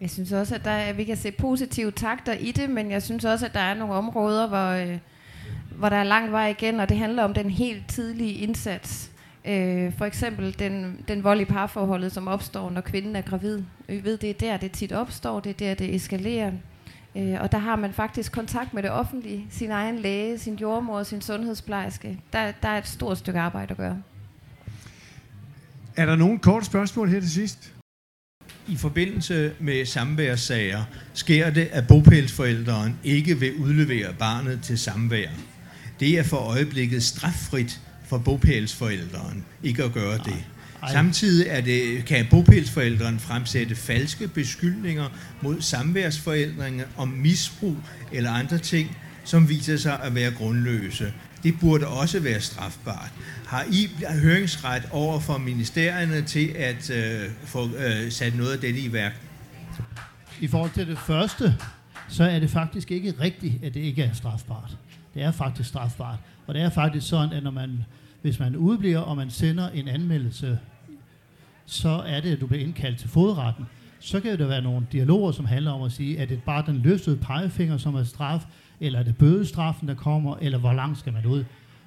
Jeg 0.00 0.10
synes 0.10 0.32
også, 0.32 0.54
at, 0.54 0.64
der, 0.64 0.70
at 0.70 0.96
vi 0.96 1.04
kan 1.04 1.16
se 1.16 1.32
positive 1.32 1.90
takter 1.90 2.32
i 2.32 2.52
det, 2.52 2.70
men 2.70 2.90
jeg 2.90 3.02
synes 3.02 3.24
også, 3.24 3.46
at 3.46 3.54
der 3.54 3.60
er 3.60 3.74
nogle 3.74 3.94
områder, 3.94 4.48
hvor, 4.48 4.68
øh, 4.68 4.98
hvor 5.78 5.88
der 5.88 5.96
er 5.96 6.04
lang 6.04 6.32
vej 6.32 6.48
igen, 6.48 6.80
og 6.80 6.88
det 6.88 6.96
handler 6.96 7.22
om 7.22 7.34
den 7.34 7.50
helt 7.50 7.88
tidlige 7.88 8.32
indsats. 8.32 9.11
Øh, 9.44 9.92
for 9.98 10.04
eksempel 10.04 10.58
den, 10.58 11.04
den 11.08 11.24
vold 11.24 11.40
i 11.40 11.44
parforholdet, 11.44 12.12
som 12.12 12.28
opstår, 12.28 12.70
når 12.70 12.80
kvinden 12.80 13.16
er 13.16 13.22
gravid. 13.22 13.62
Vi 13.88 14.04
ved, 14.04 14.18
det 14.18 14.30
er 14.30 14.34
der, 14.34 14.56
det 14.56 14.72
tit 14.72 14.92
opstår, 14.92 15.40
det 15.40 15.50
er 15.50 15.54
der, 15.54 15.74
det 15.74 15.94
eskalerer. 15.94 16.52
Øh, 17.16 17.36
og 17.40 17.52
der 17.52 17.58
har 17.58 17.76
man 17.76 17.92
faktisk 17.92 18.32
kontakt 18.32 18.74
med 18.74 18.82
det 18.82 18.90
offentlige, 18.90 19.46
sin 19.50 19.70
egen 19.70 19.98
læge, 19.98 20.38
sin 20.38 20.54
jordmor, 20.54 21.02
sin 21.02 21.20
sundhedsplejerske. 21.20 22.20
Der, 22.32 22.52
der 22.62 22.68
er 22.68 22.78
et 22.78 22.88
stort 22.88 23.18
stykke 23.18 23.40
arbejde 23.40 23.70
at 23.70 23.76
gøre. 23.76 24.02
Er 25.96 26.06
der 26.06 26.16
nogen 26.16 26.38
korte 26.38 26.66
spørgsmål 26.66 27.08
her 27.08 27.20
til 27.20 27.30
sidst? 27.30 27.72
I 28.68 28.76
forbindelse 28.76 29.52
med 29.60 29.86
samværssager 29.86 30.84
sker 31.14 31.50
det, 31.50 31.68
at 31.72 31.84
bopælsforældren 31.88 32.98
ikke 33.04 33.38
vil 33.38 33.54
udlevere 33.54 34.14
barnet 34.18 34.60
til 34.62 34.78
samvær. 34.78 35.28
Det 36.00 36.18
er 36.18 36.22
for 36.22 36.36
øjeblikket 36.36 37.02
straffrit 37.02 37.80
for 38.12 38.18
bopælsforældren 38.18 39.44
ikke 39.62 39.84
at 39.84 39.92
gøre 39.92 40.18
det. 40.18 40.44
Samtidig 40.90 41.46
er 41.48 41.60
det, 41.60 42.04
kan 42.04 42.26
bopælsforældren 42.30 43.18
fremsætte 43.18 43.74
falske 43.74 44.28
beskyldninger 44.28 45.08
mod 45.42 45.60
samværsforældrene 45.60 46.84
om 46.96 47.08
misbrug 47.08 47.76
eller 48.12 48.30
andre 48.30 48.58
ting, 48.58 48.96
som 49.24 49.48
viser 49.48 49.76
sig 49.76 50.02
at 50.02 50.14
være 50.14 50.30
grundløse. 50.30 51.12
Det 51.42 51.54
burde 51.60 51.86
også 51.86 52.20
være 52.20 52.40
strafbart. 52.40 53.12
Har 53.46 53.64
I 53.70 53.90
høringsret 54.22 54.82
over 54.90 55.20
for 55.20 55.38
ministerierne 55.38 56.22
til 56.22 56.48
at 56.48 56.90
øh, 56.90 57.30
få 57.44 57.70
øh, 57.76 58.10
sat 58.10 58.36
noget 58.36 58.52
af 58.52 58.58
dette 58.58 58.80
i 58.80 58.92
værk? 58.92 59.20
I 60.40 60.46
forhold 60.46 60.70
til 60.70 60.86
det 60.86 60.98
første, 60.98 61.54
så 62.08 62.24
er 62.24 62.38
det 62.38 62.50
faktisk 62.50 62.90
ikke 62.90 63.14
rigtigt, 63.20 63.64
at 63.64 63.74
det 63.74 63.80
ikke 63.80 64.02
er 64.02 64.12
strafbart. 64.12 64.76
Det 65.14 65.22
er 65.22 65.30
faktisk 65.30 65.68
strafbart. 65.68 66.18
Og 66.46 66.54
det 66.54 66.62
er 66.62 66.70
faktisk 66.70 67.08
sådan, 67.08 67.32
at 67.32 67.42
når 67.42 67.50
man, 67.50 67.84
hvis 68.22 68.38
man 68.38 68.56
udbliver, 68.56 68.98
og 68.98 69.16
man 69.16 69.30
sender 69.30 69.68
en 69.68 69.88
anmeldelse, 69.88 70.58
så 71.66 71.88
er 71.88 72.20
det, 72.20 72.32
at 72.32 72.40
du 72.40 72.46
bliver 72.46 72.64
indkaldt 72.64 72.98
til 72.98 73.08
fodretten. 73.08 73.64
Så 74.00 74.20
kan 74.20 74.38
der 74.38 74.46
være 74.46 74.62
nogle 74.62 74.86
dialoger, 74.92 75.32
som 75.32 75.44
handler 75.44 75.70
om 75.70 75.82
at 75.82 75.92
sige, 75.92 76.18
at 76.18 76.28
det 76.28 76.42
bare 76.42 76.64
den 76.66 76.76
løftede 76.76 77.16
pegefinger, 77.16 77.76
som 77.76 77.94
er 77.94 78.02
straf, 78.02 78.44
eller 78.80 78.98
er 78.98 79.02
det 79.02 79.16
bødestraffen, 79.16 79.88
der 79.88 79.94
kommer, 79.94 80.36
eller 80.40 80.58
hvor 80.58 80.72
langt 80.72 80.98
skal 80.98 81.12
man 81.12 81.26
ud. 81.26 81.44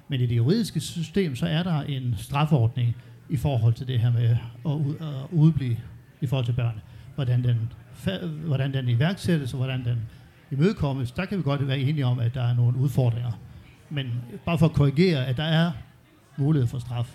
Men 0.08 0.20
i 0.20 0.26
det 0.26 0.36
juridiske 0.36 0.80
system, 0.80 1.36
så 1.36 1.46
er 1.46 1.62
der 1.62 1.82
en 1.82 2.14
strafordning 2.18 2.96
i 3.28 3.36
forhold 3.36 3.74
til 3.74 3.88
det 3.88 3.98
her 4.00 4.12
med 4.12 4.36
at, 4.66 4.70
ud, 4.70 4.94
at 5.00 5.26
udblive 5.32 5.76
i 6.20 6.26
forhold 6.26 6.46
til 6.46 6.52
børn. 6.52 6.80
Hvordan 7.14 7.44
den, 7.44 7.72
hvordan 8.46 8.74
den 8.74 8.88
iværksættes, 8.88 9.52
og 9.52 9.56
hvordan 9.56 9.84
den 9.84 9.98
imødekommes. 10.50 11.12
Der 11.12 11.24
kan 11.24 11.38
vi 11.38 11.42
godt 11.42 11.68
være 11.68 11.78
enige 11.78 12.06
om, 12.06 12.18
at 12.18 12.34
der 12.34 12.42
er 12.42 12.54
nogle 12.54 12.78
udfordringer. 12.78 13.32
Men 13.90 14.06
bare 14.44 14.58
for 14.58 14.66
at 14.66 14.72
korrigere, 14.72 15.26
at 15.26 15.36
der 15.36 15.42
er 15.44 15.72
mulighed 16.36 16.68
for 16.68 16.78
straf. 16.78 17.14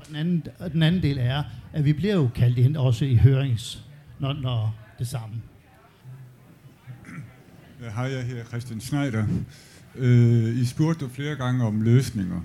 Og 0.00 0.06
den 0.08 0.16
anden, 0.16 0.46
den 0.72 0.82
anden 0.82 1.02
del 1.02 1.18
er, 1.18 1.42
at 1.72 1.84
vi 1.84 1.92
bliver 1.92 2.14
jo 2.14 2.30
kaldt 2.34 2.58
ind 2.58 2.76
også 2.76 3.04
i 3.04 3.16
hørings, 3.16 3.84
når, 4.18 4.32
når 4.32 4.74
det 4.98 5.08
samme. 5.08 5.34
Hej, 7.94 8.04
jeg 8.04 8.24
her, 8.24 8.44
Christian 8.44 8.80
Schneider. 8.80 9.26
Øh, 9.94 10.58
I 10.58 10.64
spurgte 10.64 11.08
flere 11.08 11.36
gange 11.36 11.64
om 11.64 11.82
løsninger. 11.82 12.40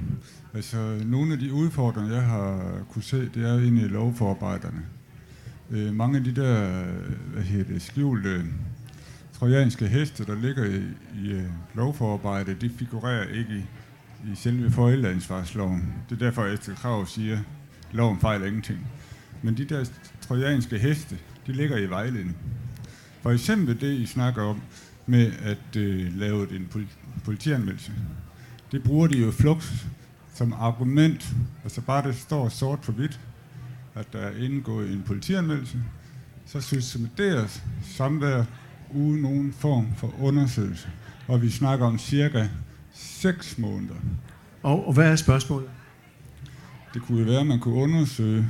Altså, 0.53 1.00
nogle 1.06 1.34
af 1.34 1.39
de 1.39 1.53
udfordringer, 1.53 2.13
jeg 2.13 2.24
har 2.24 2.77
kunne 2.89 3.03
se, 3.03 3.30
det 3.30 3.50
er 3.50 3.60
inde 3.60 3.82
i 3.82 3.88
lovforarbejderne. 3.88 4.82
Øh, 5.72 5.94
mange 5.94 6.18
af 6.18 6.24
de 6.24 6.36
der, 6.36 6.84
hvad 7.34 7.44
hedder 7.44 7.74
det, 7.74 7.82
skjulte 7.82 8.44
trojanske 9.34 9.88
heste, 9.88 10.25
der 10.25 10.36
ligger 10.36 10.65
i, 10.65 10.82
i 11.24 11.32
øh, 11.32 11.44
lovforarbejdet, 11.74 12.62
de 12.62 12.70
figurerer 12.70 13.24
ikke 13.24 13.53
i, 13.56 13.63
i 14.32 14.36
selve 14.36 14.72
forældreansvarsloven. 14.72 15.94
Det 16.10 16.15
er 16.15 16.25
derfor, 16.25 16.44
at 16.44 16.70
Krav 16.75 17.06
siger, 17.06 17.34
at 17.34 17.44
loven 17.92 18.20
fejler 18.20 18.46
ingenting. 18.46 18.80
Men 19.42 19.58
de 19.58 19.65
der 19.65 19.86
trojanske 20.22 20.80
heste, 20.80 21.18
de 21.48 21.53
ligger 21.53 21.77
i 21.77 21.89
vejledning. 21.89 22.38
For 23.22 23.32
eksempel 23.32 23.82
det, 23.82 23.94
I 23.94 24.06
snakker 24.06 24.44
om, 24.44 24.62
med 25.06 25.32
at 25.44 25.75
øh, 25.75 26.18
lave 26.18 26.56
en 26.56 26.88
politianmeldelse. 27.25 27.92
Det 28.72 28.84
bruger 28.84 29.08
de 29.08 29.18
jo 29.18 29.32
flux 29.32 29.72
som 30.34 30.53
argument. 30.53 31.36
Altså 31.63 31.82
bare 31.82 32.08
det 32.08 32.15
står 32.15 32.50
sort 32.50 32.82
på 32.82 32.92
hvidt, 32.92 33.20
at 33.96 34.13
der 34.13 34.20
er 34.20 34.38
indgået 34.38 34.92
en 34.92 35.03
politianmeldelse, 35.06 35.77
så 36.46 36.62
systemateres 36.62 37.63
samvær 37.82 38.44
uden 38.94 39.22
nogen 39.22 39.53
form 39.53 39.88
for 39.98 40.13
undersøgelse. 40.22 40.89
Og 41.27 41.42
vi 41.42 41.50
snakker 41.50 41.86
om 41.86 42.00
cirka 42.00 42.48
6 42.93 43.57
måneder. 43.57 43.95
Og, 44.63 44.88
og 44.88 44.93
hvad 44.93 45.12
er 45.12 45.15
spørgsmålet? 45.15 45.69
Det 46.93 47.01
kunne 47.01 47.19
jo 47.19 47.25
være, 47.25 47.39
at 47.39 47.47
man 47.47 47.59
kunne 47.59 47.75
undersøge 47.75 48.45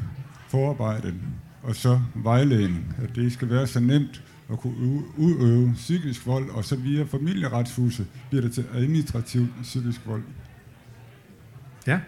forarbejdet 0.47 1.15
og 1.63 1.75
så 1.75 1.99
vejledning. 2.15 2.95
At 3.03 3.15
det 3.15 3.33
skal 3.33 3.49
være 3.49 3.67
så 3.67 3.79
nemt 3.79 4.23
at 4.51 4.59
kunne 4.59 5.03
udøve 5.17 5.73
psykisk 5.73 6.27
vold, 6.27 6.49
og 6.49 6.65
så 6.65 6.75
via 6.75 7.03
familieretshuset 7.03 8.07
bliver 8.29 8.41
det 8.41 8.53
til 8.53 8.65
administrativ 8.73 9.47
psykisk 9.61 10.01
vold. 10.05 10.23
Ja. 11.87 11.99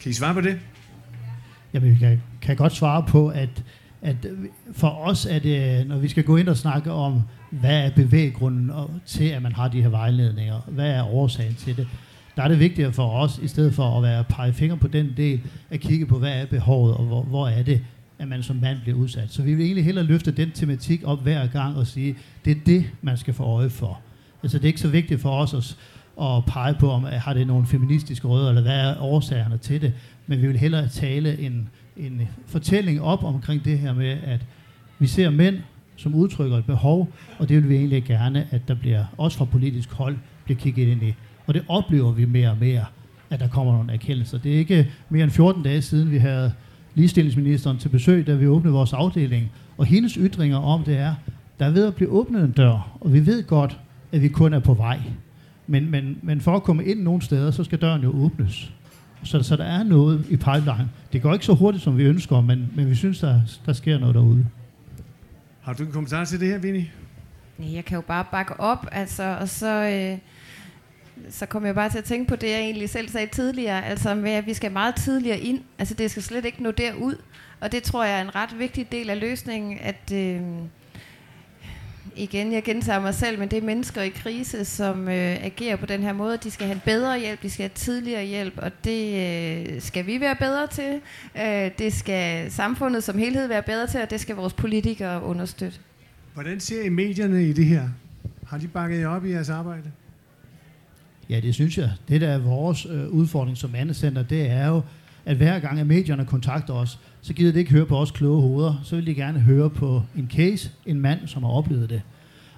Kan 0.00 0.10
I 0.10 0.12
svare 0.12 0.34
på 0.34 0.40
det? 0.40 0.60
Jamen, 1.74 1.90
vi 1.90 1.96
kan, 1.98 2.22
kan 2.42 2.56
godt 2.56 2.72
svare 2.72 3.04
på, 3.08 3.28
at, 3.28 3.64
at 4.02 4.26
for 4.72 4.88
os 4.88 5.26
er 5.26 5.38
det, 5.38 5.86
når 5.86 5.98
vi 5.98 6.08
skal 6.08 6.24
gå 6.24 6.36
ind 6.36 6.48
og 6.48 6.56
snakke 6.56 6.92
om, 6.92 7.22
hvad 7.60 7.86
er 7.86 7.90
bevæggrunden 7.90 8.70
til, 9.06 9.24
at 9.24 9.42
man 9.42 9.52
har 9.52 9.68
de 9.68 9.82
her 9.82 9.88
vejledninger, 9.88 10.60
hvad 10.68 10.90
er 10.90 11.14
årsagen 11.14 11.54
til 11.54 11.76
det, 11.76 11.88
der 12.36 12.42
er 12.42 12.48
det 12.48 12.58
vigtigere 12.58 12.92
for 12.92 13.10
os, 13.10 13.40
i 13.42 13.48
stedet 13.48 13.74
for 13.74 13.96
at 13.96 14.02
være 14.02 14.24
pege 14.24 14.52
fingre 14.52 14.76
på 14.76 14.88
den 14.88 15.14
del, 15.16 15.40
at 15.70 15.80
kigge 15.80 16.06
på, 16.06 16.18
hvad 16.18 16.40
er 16.40 16.46
behovet, 16.46 16.94
og 16.94 17.04
hvor, 17.04 17.22
hvor 17.22 17.48
er 17.48 17.62
det, 17.62 17.80
at 18.18 18.28
man 18.28 18.42
som 18.42 18.56
mand 18.56 18.78
bliver 18.82 18.98
udsat. 18.98 19.32
Så 19.32 19.42
vi 19.42 19.54
vil 19.54 19.64
egentlig 19.64 19.84
hellere 19.84 20.04
løfte 20.04 20.30
den 20.30 20.50
tematik 20.50 21.00
op 21.04 21.22
hver 21.22 21.46
gang 21.46 21.76
og 21.76 21.86
sige, 21.86 22.16
det 22.44 22.50
er 22.50 22.60
det, 22.66 22.84
man 23.02 23.16
skal 23.16 23.34
få 23.34 23.42
øje 23.42 23.70
for. 23.70 24.00
Altså 24.42 24.58
det 24.58 24.64
er 24.64 24.68
ikke 24.68 24.80
så 24.80 24.88
vigtigt 24.88 25.20
for 25.20 25.30
os 25.30 25.54
at, 25.54 25.76
at 26.26 26.44
pege 26.46 26.74
på, 26.74 26.90
om 26.90 27.04
har 27.04 27.34
det 27.34 27.46
nogle 27.46 27.66
feministiske 27.66 28.28
rødder, 28.28 28.48
eller 28.48 28.62
hvad 28.62 28.80
er 28.80 29.02
årsagerne 29.02 29.58
til 29.58 29.80
det, 29.80 29.92
men 30.26 30.42
vi 30.42 30.46
vil 30.46 30.56
hellere 30.56 30.88
tale 30.88 31.38
en, 31.38 31.68
en 31.96 32.28
fortælling 32.46 33.02
op 33.02 33.24
omkring 33.24 33.64
det 33.64 33.78
her 33.78 33.92
med, 33.92 34.18
at 34.24 34.46
vi 34.98 35.06
ser 35.06 35.30
mænd, 35.30 35.56
som 35.96 36.14
udtrykker 36.14 36.58
et 36.58 36.64
behov, 36.64 37.08
og 37.38 37.48
det 37.48 37.56
vil 37.56 37.68
vi 37.68 37.76
egentlig 37.76 38.04
gerne, 38.04 38.46
at 38.50 38.68
der 38.68 38.74
bliver, 38.74 39.04
også 39.18 39.38
fra 39.38 39.44
politisk 39.44 39.92
hold, 39.92 40.16
bliver 40.44 40.58
kigget 40.58 40.88
ind 40.88 41.02
i. 41.02 41.14
Og 41.46 41.54
det 41.54 41.64
oplever 41.68 42.12
vi 42.12 42.24
mere 42.24 42.50
og 42.50 42.56
mere, 42.60 42.84
at 43.30 43.40
der 43.40 43.48
kommer 43.48 43.72
nogle 43.72 43.92
erkendelser. 43.92 44.38
Det 44.38 44.54
er 44.54 44.58
ikke 44.58 44.90
mere 45.08 45.24
end 45.24 45.30
14 45.30 45.62
dage 45.62 45.82
siden, 45.82 46.10
vi 46.10 46.18
havde 46.18 46.52
ligestillingsministeren 46.94 47.78
til 47.78 47.88
besøg, 47.88 48.26
da 48.26 48.34
vi 48.34 48.46
åbnede 48.46 48.74
vores 48.74 48.92
afdeling. 48.92 49.50
Og 49.78 49.86
hendes 49.86 50.14
ytringer 50.14 50.58
om 50.58 50.84
det 50.84 50.96
er, 50.96 51.14
der 51.58 51.66
er 51.66 51.70
ved 51.70 51.86
at 51.86 51.94
blive 51.94 52.10
åbnet 52.10 52.44
en 52.44 52.50
dør, 52.50 52.98
og 53.00 53.12
vi 53.12 53.26
ved 53.26 53.46
godt, 53.46 53.80
at 54.12 54.22
vi 54.22 54.28
kun 54.28 54.54
er 54.54 54.58
på 54.58 54.74
vej. 54.74 55.00
Men, 55.66 55.90
men, 55.90 56.18
men 56.22 56.40
for 56.40 56.56
at 56.56 56.62
komme 56.62 56.84
ind 56.84 57.00
nogle 57.02 57.22
steder, 57.22 57.50
så 57.50 57.64
skal 57.64 57.78
døren 57.78 58.02
jo 58.02 58.10
åbnes. 58.10 58.72
Så, 59.22 59.42
så 59.42 59.56
der 59.56 59.64
er 59.64 59.82
noget 59.82 60.26
i 60.30 60.36
pipeline. 60.36 60.88
Det 61.12 61.22
går 61.22 61.32
ikke 61.32 61.44
så 61.44 61.54
hurtigt, 61.54 61.84
som 61.84 61.98
vi 61.98 62.02
ønsker, 62.02 62.40
men, 62.40 62.70
men 62.74 62.90
vi 62.90 62.94
synes, 62.94 63.20
der, 63.20 63.40
der 63.66 63.72
sker 63.72 63.98
noget 63.98 64.14
derude. 64.14 64.46
Har 65.64 65.72
du 65.72 65.82
en 65.82 65.92
kommentar 65.92 66.24
til 66.24 66.40
det 66.40 66.48
her, 66.48 66.58
Vinnie? 66.58 66.92
Jeg 67.58 67.84
kan 67.84 67.94
jo 67.94 68.00
bare 68.00 68.24
bakke 68.30 68.60
op, 68.60 68.86
altså, 68.92 69.36
og 69.40 69.48
så... 69.48 69.66
Øh 69.66 70.18
så 71.30 71.46
kom 71.46 71.66
jeg 71.66 71.74
bare 71.74 71.90
til 71.90 71.98
at 71.98 72.04
tænke 72.04 72.28
på 72.28 72.36
det, 72.36 72.50
jeg 72.50 72.58
egentlig 72.58 72.90
selv 72.90 73.08
sagde 73.08 73.26
tidligere, 73.26 73.84
altså 73.84 74.14
med, 74.14 74.30
at 74.30 74.46
vi 74.46 74.54
skal 74.54 74.72
meget 74.72 74.94
tidligere 74.94 75.38
ind. 75.38 75.60
Altså 75.78 75.94
det 75.94 76.10
skal 76.10 76.22
slet 76.22 76.44
ikke 76.44 76.62
nå 76.62 76.70
derud. 76.70 77.14
Og 77.60 77.72
det 77.72 77.82
tror 77.82 78.04
jeg 78.04 78.18
er 78.18 78.22
en 78.22 78.34
ret 78.34 78.58
vigtig 78.58 78.92
del 78.92 79.10
af 79.10 79.20
løsningen, 79.20 79.78
at 79.78 80.12
øh, 80.12 80.40
igen, 82.16 82.52
jeg 82.52 82.62
gentager 82.62 83.00
mig 83.00 83.14
selv, 83.14 83.38
men 83.38 83.48
det 83.48 83.58
er 83.58 83.62
mennesker 83.62 84.02
i 84.02 84.08
krise, 84.08 84.64
som 84.64 85.08
øh, 85.08 85.44
agerer 85.44 85.76
på 85.76 85.86
den 85.86 86.02
her 86.02 86.12
måde. 86.12 86.36
De 86.36 86.50
skal 86.50 86.66
have 86.66 86.74
en 86.74 86.82
bedre 86.84 87.20
hjælp, 87.20 87.42
de 87.42 87.50
skal 87.50 87.62
have 87.62 87.74
tidligere 87.74 88.24
hjælp, 88.24 88.54
og 88.56 88.70
det 88.84 89.14
øh, 89.74 89.80
skal 89.80 90.06
vi 90.06 90.20
være 90.20 90.36
bedre 90.36 90.66
til. 90.66 91.00
Øh, 91.36 91.70
det 91.78 91.92
skal 91.92 92.52
samfundet 92.52 93.04
som 93.04 93.18
helhed 93.18 93.46
være 93.46 93.62
bedre 93.62 93.86
til, 93.86 94.00
og 94.00 94.10
det 94.10 94.20
skal 94.20 94.36
vores 94.36 94.52
politikere 94.52 95.22
understøtte. 95.22 95.78
Hvordan 96.34 96.60
ser 96.60 96.82
I 96.82 96.88
medierne 96.88 97.44
i 97.48 97.52
det 97.52 97.64
her? 97.64 97.88
Har 98.46 98.58
de 98.58 98.68
bakket 98.68 99.00
jer 99.00 99.08
op 99.08 99.24
i 99.24 99.30
jeres 99.30 99.48
arbejde? 99.48 99.90
Ja, 101.30 101.40
det 101.40 101.54
synes 101.54 101.78
jeg. 101.78 101.90
Det, 102.08 102.20
der 102.20 102.28
er 102.28 102.38
vores 102.38 102.86
øh, 102.90 103.08
udfordring 103.08 103.56
som 103.56 103.70
mandecenter, 103.70 104.22
det 104.22 104.50
er 104.50 104.66
jo, 104.66 104.82
at 105.26 105.36
hver 105.36 105.58
gang 105.58 105.80
at 105.80 105.86
medierne 105.86 106.24
kontakter 106.24 106.74
os, 106.74 106.98
så 107.20 107.32
gider 107.32 107.52
de 107.52 107.58
ikke 107.58 107.70
høre 107.70 107.86
på 107.86 107.98
os 107.98 108.10
kloge 108.10 108.40
hoveder. 108.40 108.80
Så 108.84 108.96
vil 108.96 109.06
de 109.06 109.14
gerne 109.14 109.40
høre 109.40 109.70
på 109.70 110.02
en 110.16 110.30
case, 110.30 110.70
en 110.86 111.00
mand, 111.00 111.26
som 111.26 111.42
har 111.42 111.50
oplevet 111.50 111.90
det. 111.90 112.02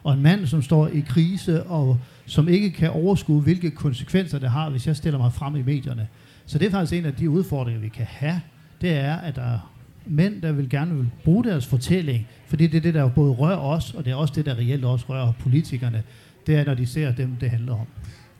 Og 0.02 0.14
en 0.14 0.22
mand, 0.22 0.46
som 0.46 0.62
står 0.62 0.88
i 0.88 1.00
krise, 1.00 1.62
og 1.62 1.98
som 2.26 2.48
ikke 2.48 2.70
kan 2.70 2.90
overskue, 2.90 3.40
hvilke 3.40 3.70
konsekvenser 3.70 4.38
det 4.38 4.50
har, 4.50 4.70
hvis 4.70 4.86
jeg 4.86 4.96
stiller 4.96 5.18
mig 5.18 5.32
frem 5.32 5.56
i 5.56 5.62
medierne. 5.62 6.08
Så 6.46 6.58
det 6.58 6.66
er 6.66 6.70
faktisk 6.70 6.98
en 6.98 7.04
af 7.04 7.14
de 7.14 7.30
udfordringer, 7.30 7.80
vi 7.80 7.88
kan 7.88 8.06
have. 8.08 8.40
Det 8.80 8.92
er, 8.92 9.14
at 9.14 9.36
der 9.36 9.72
mænd, 10.06 10.42
der 10.42 10.52
vil 10.52 10.68
gerne 10.68 10.96
vil 10.96 11.08
bruge 11.24 11.44
deres 11.44 11.66
fortælling, 11.66 12.26
fordi 12.46 12.66
det 12.66 12.76
er 12.76 12.80
det, 12.80 12.94
der 12.94 13.08
både 13.08 13.32
rører 13.32 13.56
os, 13.56 13.94
og 13.94 14.04
det 14.04 14.10
er 14.10 14.14
også 14.14 14.34
det, 14.36 14.46
der 14.46 14.54
reelt 14.54 14.84
også 14.84 15.06
rører 15.08 15.32
politikerne. 15.40 16.02
Det 16.46 16.56
er, 16.56 16.64
når 16.64 16.74
de 16.74 16.86
ser 16.86 17.12
dem, 17.12 17.30
det 17.40 17.50
handler 17.50 17.72
om. 17.72 17.86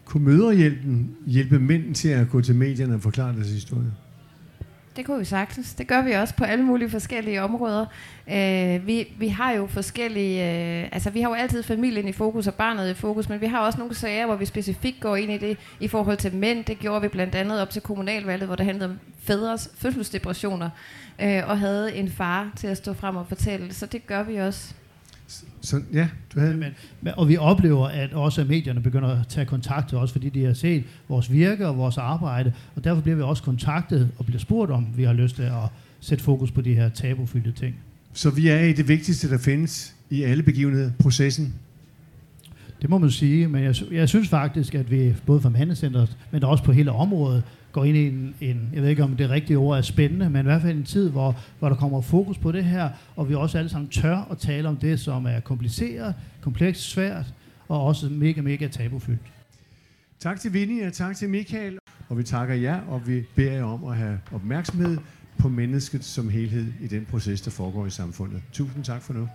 Kunne 0.05 0.25
møderhjælpen 0.25 1.11
hjælpe 1.27 1.59
mænd 1.59 1.95
til 1.95 2.09
at 2.09 2.29
gå 2.29 2.41
til 2.41 2.55
medierne 2.55 2.95
og 2.95 3.01
forklare 3.01 3.35
deres 3.35 3.51
historie? 3.51 3.93
Det 4.97 5.07
kunne 5.07 5.19
vi 5.19 5.25
sagtens. 5.25 5.75
Det 5.75 5.87
gør 5.87 6.03
vi 6.03 6.13
også 6.13 6.35
på 6.35 6.45
alle 6.45 6.65
mulige 6.65 6.91
forskellige 6.91 7.43
områder. 7.43 7.87
Øh, 8.31 8.87
vi, 8.87 9.15
vi 9.19 9.29
har 9.29 9.53
jo 9.53 9.67
forskellige... 9.67 10.43
Øh, 10.43 10.89
altså, 10.93 11.11
vi 11.11 11.21
har 11.21 11.29
jo 11.29 11.35
altid 11.35 11.63
familien 11.63 12.09
i 12.09 12.13
fokus 12.13 12.47
og 12.47 12.55
barnet 12.55 12.91
i 12.91 12.95
fokus, 12.95 13.29
men 13.29 13.41
vi 13.41 13.47
har 13.47 13.61
også 13.61 13.79
nogle 13.79 13.95
sager, 13.95 14.27
hvor 14.27 14.37
vi 14.37 14.45
specifikt 14.45 15.01
går 15.01 15.17
ind 15.17 15.33
i 15.33 15.39
det 15.39 15.59
i 15.81 15.89
forhold 15.89 16.17
til 16.17 16.35
mænd. 16.35 16.65
Det 16.65 16.79
gjorde 16.79 17.03
vi 17.03 17.09
blandt 17.09 17.35
andet 17.35 17.61
op 17.61 17.71
til 17.71 17.83
kommunalvalget, 17.83 18.47
hvor 18.47 18.57
det 18.57 18.67
handlede 18.67 18.91
om 18.91 18.99
fædres 19.23 19.71
fødselsdepressioner, 19.79 20.71
øh, 21.23 21.43
og 21.49 21.59
havde 21.59 21.97
en 21.97 22.11
far 22.11 22.51
til 22.57 22.67
at 22.67 22.77
stå 22.77 22.95
frem 22.95 23.17
og 23.17 23.27
fortælle. 23.29 23.75
Så 23.75 23.87
det 23.87 24.07
gør 24.07 24.23
vi 24.23 24.37
også. 24.37 24.75
Så 25.61 25.81
ja, 25.93 26.09
du 26.35 26.41
havde... 26.41 26.57
Men, 26.57 26.73
men, 27.01 27.13
og 27.17 27.29
vi 27.29 27.37
oplever, 27.37 27.87
at 27.87 28.13
også 28.13 28.45
medierne 28.45 28.81
begynder 28.81 29.09
at 29.09 29.29
tage 29.29 29.47
kontakt 29.47 29.89
til 29.89 29.99
os, 29.99 30.13
fordi 30.13 30.29
de 30.29 30.45
har 30.45 30.55
set 30.55 30.85
vores 31.09 31.33
virke 31.33 31.67
og 31.67 31.77
vores 31.77 31.99
arbejde, 31.99 32.53
og 32.77 32.85
derfor 32.85 33.03
bliver 33.03 33.17
vi 33.17 33.23
også 33.23 33.43
kontaktet 33.43 34.11
og 34.19 34.27
bliver 34.27 34.39
spurgt 34.39 34.71
om, 34.71 34.87
vi 34.97 35.05
har 35.05 35.13
lyst 35.13 35.37
til 35.37 35.43
at 35.43 35.69
sætte 36.01 36.25
fokus 36.25 36.51
på 36.51 36.61
de 36.61 36.75
her 36.75 36.89
tabufyldte 36.89 37.53
ting. 37.53 37.75
Så 38.13 38.31
vi 38.31 38.49
er 38.49 38.61
i 38.61 38.73
det 38.73 38.89
vigtigste, 38.89 39.31
der 39.31 39.39
findes 39.39 39.95
i 40.11 40.23
alle 40.23 40.43
begivenheder, 40.43 40.91
processen. 40.99 41.55
Det 42.83 42.91
må 42.91 42.99
man 42.99 43.11
sige, 43.11 43.49
men 43.49 43.65
jeg, 43.65 43.75
jeg 43.93 44.09
synes 44.09 44.29
faktisk, 44.29 44.75
at 44.75 44.91
vi 44.91 45.15
både 45.27 45.41
fra 45.41 45.49
Mandecenteret, 45.49 46.17
men 46.31 46.45
også 46.45 46.65
på 46.65 46.73
hele 46.73 46.93
området, 46.93 47.43
går 47.77 47.85
ind 47.85 47.97
i 47.97 48.07
en, 48.07 48.35
en, 48.41 48.71
jeg 48.73 48.83
ved 48.83 48.89
ikke 48.89 49.05
om 49.05 49.17
det 49.17 49.31
rigtige 49.31 49.57
ord 49.57 49.79
er 49.79 49.83
spændende, 49.83 50.31
men 50.31 50.41
i 50.41 50.43
hvert 50.43 50.63
fald 50.63 50.77
en 50.77 50.85
tid, 50.85 51.11
hvor, 51.11 51.37
hvor 51.59 51.69
der 51.69 51.77
kommer 51.77 52.01
fokus 52.01 52.39
på 52.39 52.53
det 52.53 52.65
her, 52.65 52.91
og 53.17 53.29
vi 53.29 53.35
også 53.35 53.59
alle 53.59 53.69
sammen 53.69 53.89
tør 53.91 54.29
at 54.31 54.39
tale 54.39 54.69
om 54.69 54.77
det, 54.77 55.01
som 55.01 55.27
er 55.27 55.41
kompliceret, 55.41 56.15
komplekst, 56.41 56.83
svært, 56.83 57.35
og 57.69 57.85
også 57.85 58.09
mega, 58.09 58.41
mega 58.41 58.69
tabufyldt. 58.69 59.21
Tak 60.21 60.41
til 60.41 60.53
Vinnie 60.53 60.87
og 60.87 60.93
tak 60.93 61.17
til 61.17 61.29
Michael, 61.29 61.79
og 62.09 62.19
vi 62.19 62.23
takker 62.23 62.55
jer, 62.55 62.81
og 62.81 63.09
vi 63.09 63.23
beder 63.35 63.53
jer 63.53 63.65
om 63.65 63.85
at 63.85 63.97
have 63.97 64.21
opmærksomhed 64.33 64.99
på 65.39 65.49
mennesket 65.49 66.05
som 66.05 66.29
helhed 66.29 66.73
i 66.81 66.87
den 66.87 67.05
proces, 67.11 67.41
der 67.41 67.51
foregår 67.51 67.87
i 67.87 67.91
samfundet. 67.91 68.43
Tusind 68.53 68.85
tak 68.85 69.03
for 69.03 69.13
nu. 69.13 69.29